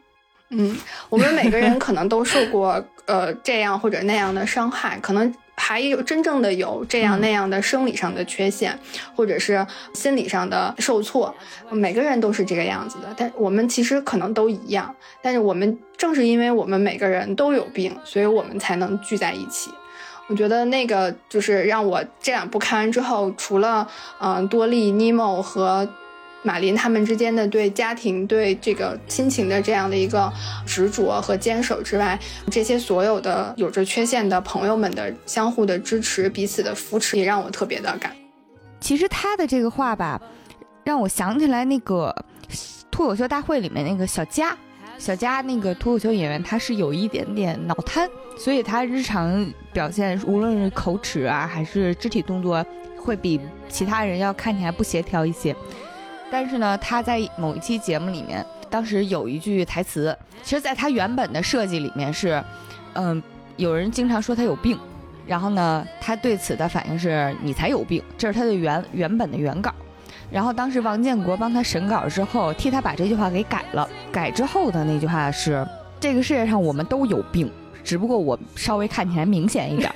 [0.53, 0.77] 嗯，
[1.09, 8.77] 我们每个人 可能都受过呃这样或者那样的伤害，可能还有真正的有这样那样的生理上的缺陷，
[9.15, 11.33] 或者是心理上的受挫。
[11.69, 14.93] 每个人都是这个样子的，但我们其实可能都一样。
[15.21, 19.71] 但是我们正是因为我们每个人都有病，所以我们才能聚在一起。
[20.31, 23.87] 我觉得那个就是让我这两部看完之后，除了
[24.19, 25.87] 嗯多利、尼莫和。
[26.43, 30.33] 马林他们之间的对家庭、对这个亲情的这样的一个
[30.65, 38.11] 执着和坚守之外，这些所有的有着缺陷的朋友们的相互的支持、彼此的扶持，也让我特别的感。
[38.79, 40.19] 其实他的这个话吧，
[40.83, 42.11] 让我想起来那个
[42.89, 44.57] 脱口秀大会里面那个小佳，
[45.01, 48.07] 小佳那个脱口秀演员，他是有一点点脑瘫，
[48.37, 52.63] 所以他日常表现，无论是口齿啊，还是肢体动作，
[52.95, 55.55] 会比其他人要看起来不协调一些。
[56.29, 62.39] 但是呢，他在某一期节目里面，当时有一句台词，其实在他原本的设计里面是，
[62.93, 63.19] 嗯，
[63.57, 64.77] 有人经常说他有病，
[65.25, 69.73] 然后呢，他对此的反应是“你才有病”，这是他的原原本的原稿。
[70.31, 73.87] 然后当时王建国帮他审稿之后，替他把这句话给改了。
[74.11, 75.67] 改之后的那句话是
[75.99, 77.51] ：“这个世界上我们都有病。”
[77.83, 79.91] 只不过我稍微看起来明显一点，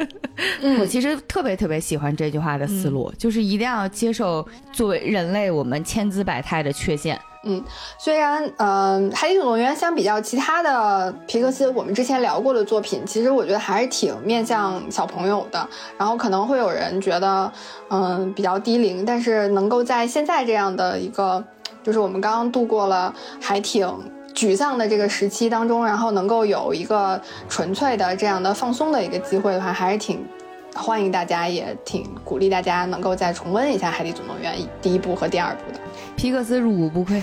[0.78, 7.18] 我其实特别特别喜欢这句话的思路，就是一定要接受作为人类我们千姿百态的缺陷。
[7.44, 7.62] 嗯，
[7.98, 15.68] 虽然嗯，《海底总动员》相比较其他的皮克斯，我们之前聊过的作品，其实我觉得还是挺面向小朋友的。
[15.98, 17.52] 然后可能会有人觉得
[17.90, 21.42] 嗯比较低龄，但是能够在现在这样的一个，
[21.82, 23.88] 就是我们刚刚度过了还挺。
[24.34, 27.20] 沮丧的这个时期当中，然后能够有一个
[27.50, 30.26] 纯粹的这样的放松的一个机会的话，还是挺
[30.74, 35.78] 欢迎大家，也挺鼓励大家能够再重温一下《海底总动员》第一部和第二部的。
[36.16, 37.22] 皮克斯入股不亏。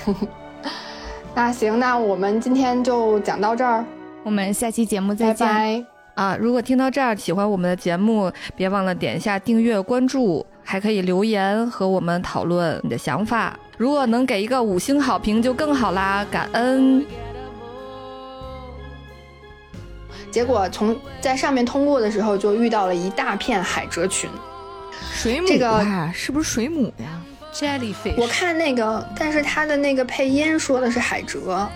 [1.35, 3.85] 那行，那我们今天就讲到这儿，
[4.23, 5.47] 我们下期节目再见。
[5.47, 5.85] 拜拜
[6.15, 13.57] 啊，如果听到这儿喜欢我们的节目，别忘了点一下订阅关注，还可以留言和我们讨论你的想法。
[13.77, 17.05] 如果能给一个五星好评就更好啦，感恩。
[20.31, 24.29] 结果从在上面通过的时候，就遇到了一大片海蜇群，
[25.13, 27.21] 水母这个是不是水母呀
[27.53, 28.15] ？jellyfish。
[28.17, 31.67] 我看那个，但是它的那个配音说的是海蜇，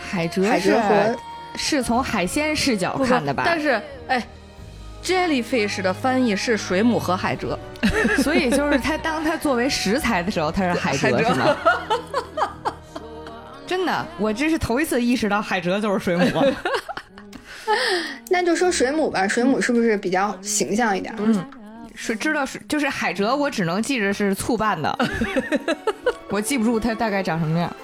[0.00, 1.16] 海蜇海蜇和
[1.56, 3.42] 是是从海鲜视角看的吧？
[3.44, 4.26] 但是，哎
[5.04, 7.56] ，jellyfish 的翻译是水母和海蜇。
[8.22, 11.56] 所以就是它当它作为食材的时候，它是海海蜇蜇是吗？
[13.66, 16.44] 真的，我这是头一次意识到海蜇就是水母。
[18.30, 21.14] 那就说水母吧，水母是不是比较形象一点？
[21.18, 21.44] 嗯，
[21.94, 24.98] 是知道是就是海蜇，我只能记着是醋拌的，
[26.30, 27.74] 我记不住它大概长什么样。